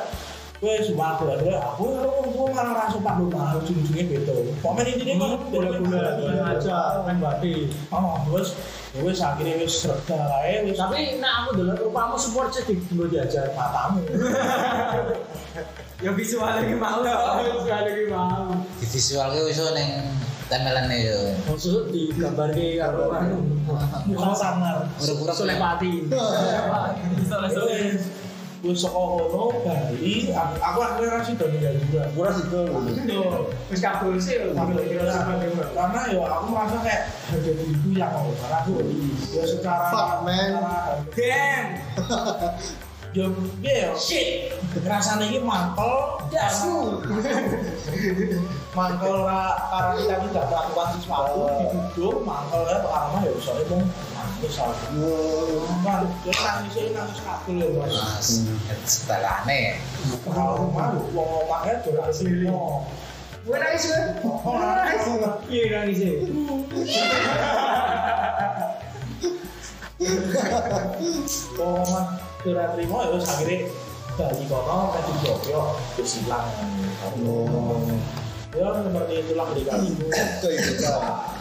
wis 0.57 0.89
wah 0.97 1.21
golek-golek 1.21 1.61
aku 1.61 1.85
aku 2.01 2.43
malah 2.49 2.73
ra 2.73 2.85
sopan 2.89 3.21
lho 3.21 3.29
malah 3.29 3.61
ujung-ujungnya 3.61 4.09
beda 4.09 4.33
komen 4.65 4.85
intine 4.89 5.15
kok 5.21 5.53
Bola-bola 5.53 6.01
aja 6.49 7.05
main 7.05 7.21
babi. 7.21 7.69
oh 7.93 8.17
wis 8.33 8.57
wis 8.97 9.21
akhirnya 9.21 9.61
wis 9.61 9.85
reda 9.85 10.17
kae 10.17 10.65
wis 10.65 10.81
Tapi 10.81 11.21
nak 11.21 11.45
aku 11.45 11.61
dulu 11.61 11.73
rupamu 11.85 12.17
support 12.17 12.49
sih 12.51 12.65
di 12.65 12.81
dulu 12.89 13.05
diajar. 13.07 13.53
matamu 13.53 14.01
Ya 15.97 16.13
visual 16.13 16.45
lagi 16.45 16.77
mau. 16.77 17.01
Sekali 17.01 17.89
lagi 17.89 18.05
mau. 18.13 18.53
Di 18.77 18.85
visual 18.85 19.33
ki 19.33 19.41
wis 19.49 19.61
ning 19.73 19.89
temelan 20.49 20.93
yo. 20.93 21.21
Maksud 21.49 21.89
di 21.89 22.13
gambar 22.13 22.53
ki 22.53 22.77
karo 22.77 23.09
anu. 23.13 23.41
muka 24.05 24.33
sangar 24.37 24.85
Urip-urip. 25.01 25.33
Sulepati. 25.33 25.93
wis 26.05 28.01
wis 28.61 28.79
saka 28.79 28.97
kono 28.97 29.53
Bali 29.61 30.33
aku 30.33 30.55
aku 30.59 30.79
akhirnya 30.81 31.13
ra 31.13 31.21
sido 31.21 31.45
ninggal 31.47 31.75
juga 31.77 32.03
Murah 32.13 32.33
situ. 32.33 32.61
Yo, 33.07 33.23
Wis 33.69 33.81
kabul 33.81 34.17
sih 34.17 34.41
lho. 34.41 34.57
karena 35.73 36.01
ya 36.09 36.25
aku 36.27 36.47
merasa 36.49 36.77
kayak 36.81 37.03
harga 37.29 37.51
diriku 37.53 37.89
yang 37.93 38.11
mau 38.11 38.33
karena 38.35 38.57
aku 38.61 38.73
ya 39.31 39.43
secara 39.45 39.87
Fuck, 39.93 40.13
man. 40.25 40.51
Damn. 41.13 41.67
ya 43.15 43.27
ya 43.63 43.91
shit. 43.95 44.53
Rasanya 44.83 45.27
ini 45.27 45.41
mantel. 45.41 46.21
Dasmu 46.27 47.01
mantel 48.75 49.15
ra- 49.25 49.57
karena 49.71 49.93
kita 49.97 50.15
tidak 50.27 50.45
melakukan 50.51 50.89
sesuatu 50.99 51.41
diduduk 51.63 52.17
mantel 52.23 52.63
ya 52.67 52.79
karena 52.83 53.19
ya 53.25 53.33
soalnya 53.39 53.65
mau 53.71 53.81
nangis 54.37 54.57
ya 56.28 56.34
nangis 56.45 56.74
ini 56.76 56.91
nangis 56.93 57.20
ya 57.24 57.68
mas 57.80 58.45
setelahane. 58.84 59.80
kalau 60.28 60.68
wong 61.16 61.30
omahnya 61.49 61.80
dolan 61.80 62.12
sini 62.12 62.45
Gue 63.47 63.57
nangis 63.62 63.87
nangis 63.87 65.07
Iya 65.47 65.64
nangis 65.70 65.97
sih. 66.03 66.14
Wong 71.57 71.72
omah 71.87 72.07
ora 72.47 72.64
trimo 72.74 72.97
ya 73.03 73.11
wis 73.14 73.26
bali 74.16 74.45
kono 74.49 74.95
tadi 74.97 75.12
jogyo 75.24 75.76
wis 75.99 76.22
ilang 76.24 76.49
Oh. 77.26 77.76
ya 78.57 78.72
seperti 78.80 79.14
itulah 79.20 79.47
dikalimu 79.53 80.09
Kehidupan. 80.41 80.80
Wis. 80.80 81.36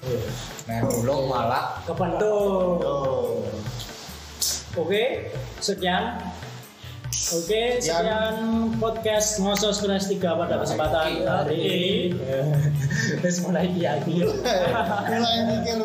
Nah, 0.00 0.80
ulung 0.96 1.28
malah. 1.28 1.84
Oh. 1.84 3.44
Oke, 4.80 5.34
sekian. 5.60 6.16
Oke, 7.20 7.76
sekian 7.84 8.72
podcast 8.80 9.44
ngosos 9.44 9.84
kelas 9.84 10.08
3 10.08 10.24
pada 10.24 10.56
kesempatan 10.56 11.20
hari 11.28 11.58
ini. 11.60 12.16
Terus 13.20 13.44
mulai 13.44 13.68
lagi. 13.76 14.24
Mulai 15.12 15.36
mikir. 15.52 15.76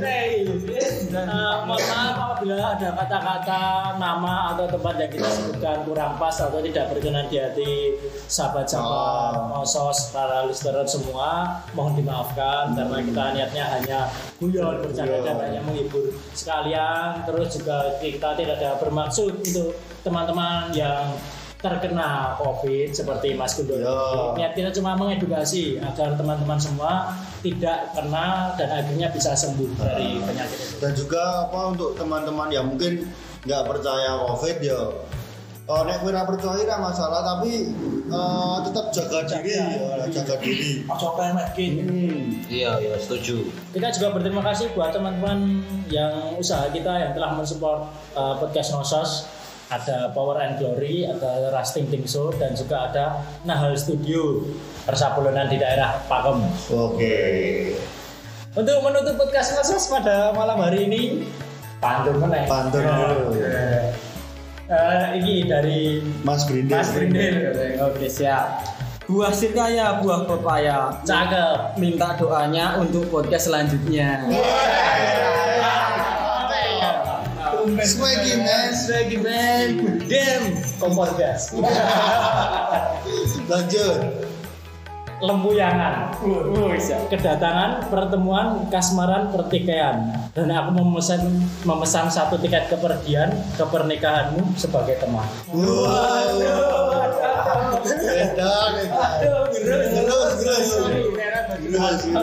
Eh, 0.00 1.56
mohon 1.68 1.84
maaf 1.88 2.16
apabila 2.16 2.76
ada 2.76 2.96
kata-kata 2.96 3.96
nama 4.00 4.56
atau 4.56 4.64
tempat 4.72 4.94
yang 4.96 5.12
kita 5.12 5.28
sebutkan 5.28 5.84
kurang 5.84 6.16
pas 6.16 6.36
atau 6.36 6.60
tidak 6.64 6.96
berkenan 6.96 7.28
di 7.28 7.36
hati 7.36 7.96
sahabat-sahabat 8.28 9.52
ngosos 9.52 10.12
para 10.16 10.48
listener 10.48 10.84
semua 10.88 11.60
mohon 11.76 11.92
dimaafkan 11.96 12.72
karena 12.72 12.98
kita 13.04 13.24
niatnya 13.36 13.64
hanya 13.72 13.98
guyon 14.40 14.84
bercanda 14.84 15.18
dan 15.24 15.36
hanya 15.44 15.60
menghibur 15.64 16.12
sekalian 16.32 17.24
terus 17.24 17.56
juga 17.56 17.98
kita 18.00 18.36
tidak 18.36 18.56
ada 18.60 18.80
bermaksud 18.80 19.32
untuk 19.44 19.76
teman-teman 20.02 20.70
yang 20.74 21.14
terkena 21.58 22.38
COVID 22.38 22.94
seperti 22.94 23.34
Mas 23.34 23.58
Gundo. 23.58 23.74
Ya. 23.74 23.98
Niat 24.38 24.52
kita 24.54 24.70
cuma 24.78 24.94
mengedukasi 24.94 25.82
agar 25.82 26.14
teman-teman 26.14 26.54
semua 26.54 27.10
tidak 27.42 27.90
kena 27.98 28.54
dan 28.54 28.68
akhirnya 28.70 29.10
bisa 29.10 29.34
sembuh 29.34 29.74
dari 29.74 30.22
penyakit 30.22 30.58
itu. 30.58 30.74
Dan 30.78 30.92
juga 30.94 31.50
apa 31.50 31.74
untuk 31.74 31.98
teman-teman 31.98 32.48
yang 32.54 32.70
mungkin 32.70 33.10
nggak 33.42 33.62
percaya 33.66 34.22
COVID 34.22 34.56
ya 34.62 34.82
Oh, 35.68 35.84
nek 35.84 36.00
kowe 36.00 36.08
ora 36.08 36.24
percaya 36.24 36.64
ora 36.64 36.80
masalah, 36.80 37.20
tapi 37.20 37.68
eh, 38.08 38.56
tetap 38.64 38.88
jaga 38.88 39.20
diri 39.28 39.52
ya, 39.52 40.08
jaga 40.08 40.40
diri. 40.40 40.80
Ojo 40.88 41.12
kemek 41.12 41.48
gitu. 41.60 41.84
Iya, 42.48 42.80
iya 42.80 42.96
setuju. 42.96 43.52
Kita 43.76 43.92
juga 43.92 44.16
berterima 44.16 44.40
kasih 44.48 44.72
buat 44.72 44.96
teman-teman 44.96 45.60
yang 45.92 46.40
usaha 46.40 46.72
kita 46.72 46.88
yang 46.88 47.12
telah 47.12 47.36
mensupport 47.36 47.84
uh, 48.16 48.40
podcast 48.40 48.72
Nosos. 48.72 49.28
Ada 49.68 50.16
Power 50.16 50.40
and 50.40 50.56
Glory, 50.56 51.04
ada 51.04 51.52
Rasting 51.52 51.92
Ting 51.92 52.08
Show, 52.08 52.32
dan 52.40 52.56
juga 52.56 52.88
ada 52.88 53.20
Nahal 53.44 53.76
Studio 53.76 54.40
Persapulunan 54.88 55.44
di 55.52 55.60
daerah 55.60 56.00
Pakem. 56.08 56.40
Oke. 56.72 57.16
Untuk 58.56 58.80
menutup 58.80 59.20
podcast 59.20 59.60
Nosos 59.60 59.92
pada 59.92 60.32
malam 60.32 60.64
hari 60.64 60.88
ini, 60.88 61.28
pantun 61.84 62.16
meneh. 62.16 62.48
Pantun 62.48 62.80
dulu. 62.80 63.36
Eh, 64.68 65.06
ini 65.20 65.44
dari 65.44 66.00
Mas 66.24 66.48
Brindil. 66.48 66.72
Mas 66.72 66.88
Brindil. 66.92 67.34
Oke 67.84 68.08
siap. 68.08 68.64
Buah 69.08 69.32
sirkaya, 69.32 70.00
buah 70.04 70.28
pepaya. 70.28 70.92
Cakep. 71.04 71.80
Minta 71.80 72.12
doanya 72.16 72.76
untuk 72.76 73.08
podcast 73.08 73.48
selanjutnya. 73.48 74.28
Swaggy 77.76 78.34
man. 78.40 78.72
Lagi 78.88 79.16
men, 79.20 79.68
dem, 80.08 80.42
kompor 80.80 81.12
gas. 81.20 81.52
Lanjut. 83.50 84.00
Lempuyangan. 85.18 86.14
Kedatangan 87.10 87.90
pertemuan 87.90 88.70
kasmaran 88.70 89.34
pertikaian 89.34 90.14
dan 90.30 90.46
aku 90.54 90.78
memesan 90.78 91.42
memesan 91.66 92.06
satu 92.06 92.38
tiket 92.38 92.70
kepergian 92.70 93.34
ke 93.58 93.64
pernikahanmu 93.66 94.54
sebagai 94.54 95.02
teman. 95.02 95.26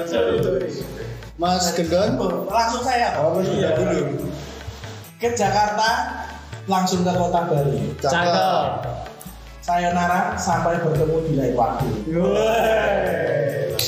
Terus. 0.08 0.74
Mas 1.36 1.68
Gendon. 1.76 2.48
Langsung 2.48 2.84
saya. 2.88 3.20
Oh, 3.20 3.44
dulu. 3.44 4.32
Ke 5.16 5.32
Jakarta, 5.32 6.12
langsung 6.68 7.08
ke 7.08 7.12
kota 7.16 7.48
Bali. 7.48 7.88
Cakep. 8.04 8.68
Sayonara 9.64 10.36
sampai 10.36 10.78
bertemu 10.84 11.16
di 11.26 11.32
lain 11.40 11.54
waktu. 11.56 11.88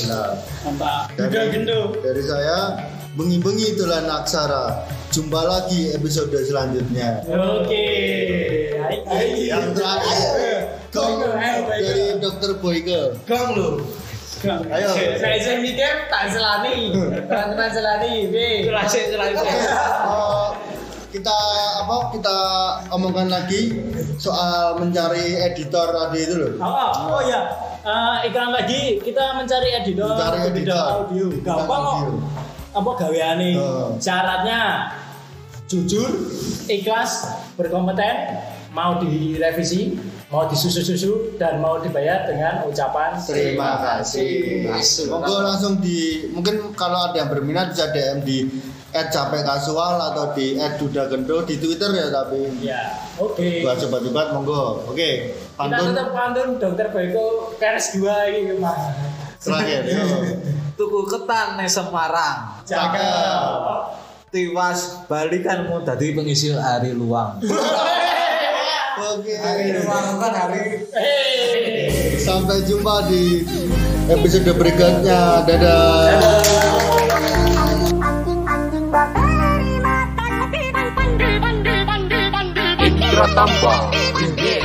Nah, 0.08 0.34
Mantap. 0.64 1.12
dari, 1.14 1.52
Gendo. 1.52 1.94
dari 2.00 2.22
saya 2.24 2.80
bengi-bengi 3.14 3.76
itulah 3.76 4.02
naksara. 4.08 4.88
Jumpa 5.12 5.40
lagi 5.44 5.92
episode 5.92 6.32
selanjutnya. 6.32 7.22
Oke. 7.28 7.86
Hai, 8.80 8.96
hai. 9.06 9.28
Yang 9.52 9.76
terakhir, 9.76 10.28
Gong 10.90 11.14
dari 11.68 12.16
Dokter 12.24 12.50
Boyke. 12.58 13.20
Gong 13.28 13.48
lu. 13.52 13.70
Ayo. 14.48 14.90
Saya 15.18 15.36
saya 15.42 15.58
mikir 15.58 16.06
tak 16.06 16.30
selani, 16.30 16.94
teman-teman 17.26 17.70
selani, 17.74 18.30
B. 18.30 18.34
Selani, 18.70 19.02
selani. 19.10 19.34
Kita 21.08 21.36
apa 21.80 22.12
kita 22.12 22.36
omongkan 22.92 23.32
lagi 23.32 23.72
soal 24.20 24.76
mencari 24.76 25.40
editor 25.40 25.88
tadi 25.88 26.20
itu 26.20 26.34
loh. 26.36 26.52
Oh, 26.60 27.16
oh 27.16 27.22
ya, 27.24 27.48
Eh, 27.78 28.28
iklan 28.28 28.52
lagi 28.52 29.00
kita 29.00 29.32
mencari 29.32 29.72
editor 29.72 30.12
Mencari 30.12 30.52
editor. 30.52 31.08
audio. 31.08 31.26
Gampang 31.40 31.80
kok. 31.80 31.96
Apa 32.76 32.90
gaweane? 33.00 33.56
Oh. 33.56 33.96
Syaratnya 33.96 34.92
jujur, 35.64 36.10
ikhlas, 36.68 37.24
berkompeten, 37.56 38.44
mau 38.76 39.00
direvisi, 39.00 39.96
mau 40.28 40.44
disusu-susu 40.44 41.40
dan 41.40 41.64
mau 41.64 41.80
dibayar 41.80 42.28
dengan 42.28 42.68
ucapan 42.68 43.16
Terima 43.24 43.80
kasih. 43.80 44.68
Monggo 45.08 45.40
langsung 45.40 45.80
di 45.80 46.28
mungkin 46.28 46.76
kalau 46.76 47.08
ada 47.08 47.24
yang 47.24 47.32
berminat 47.32 47.72
bisa 47.72 47.88
DM 47.88 48.20
di 48.20 48.38
@capek 48.88 49.42
kasual 49.44 50.00
atau 50.00 50.32
di 50.32 50.56
@dudagendo 50.56 51.44
di 51.44 51.60
Twitter 51.60 51.90
ya 51.92 52.08
tapi 52.08 52.40
Ya, 52.64 52.96
oke. 53.16 53.60
buat 53.60 53.76
sobat-sobat 53.76 54.32
monggo. 54.32 54.88
Oke, 54.88 55.36
Kita 55.36 55.56
pantun 55.56 55.92
tetap 55.92 56.08
pantun 56.10 56.48
Dokter 56.56 56.88
Boyko 56.88 57.52
keres 57.60 57.92
2 57.94 58.32
ini 58.32 58.54
Mas. 58.56 58.80
terakhir. 59.38 59.82
Tuku 60.78 61.00
ketan 61.04 61.58
ning 61.58 61.68
Semarang. 61.68 62.62
Cakep. 62.64 63.98
Tiwas 64.28 65.08
balikanmu 65.08 65.82
dadi 65.82 66.12
pengisi 66.12 66.52
hari 66.52 66.92
luang. 66.92 67.40
Oke. 69.08 69.34
kan 69.40 70.32
hari. 70.34 70.84
Sampai 72.18 72.60
jumpa 72.62 73.08
di 73.08 73.46
episode 74.10 74.52
berikutnya. 74.52 75.46
Dadah. 75.46 76.57
anjing-anjing 76.57 76.57
bakteri 83.18 83.34
mata 83.34 84.57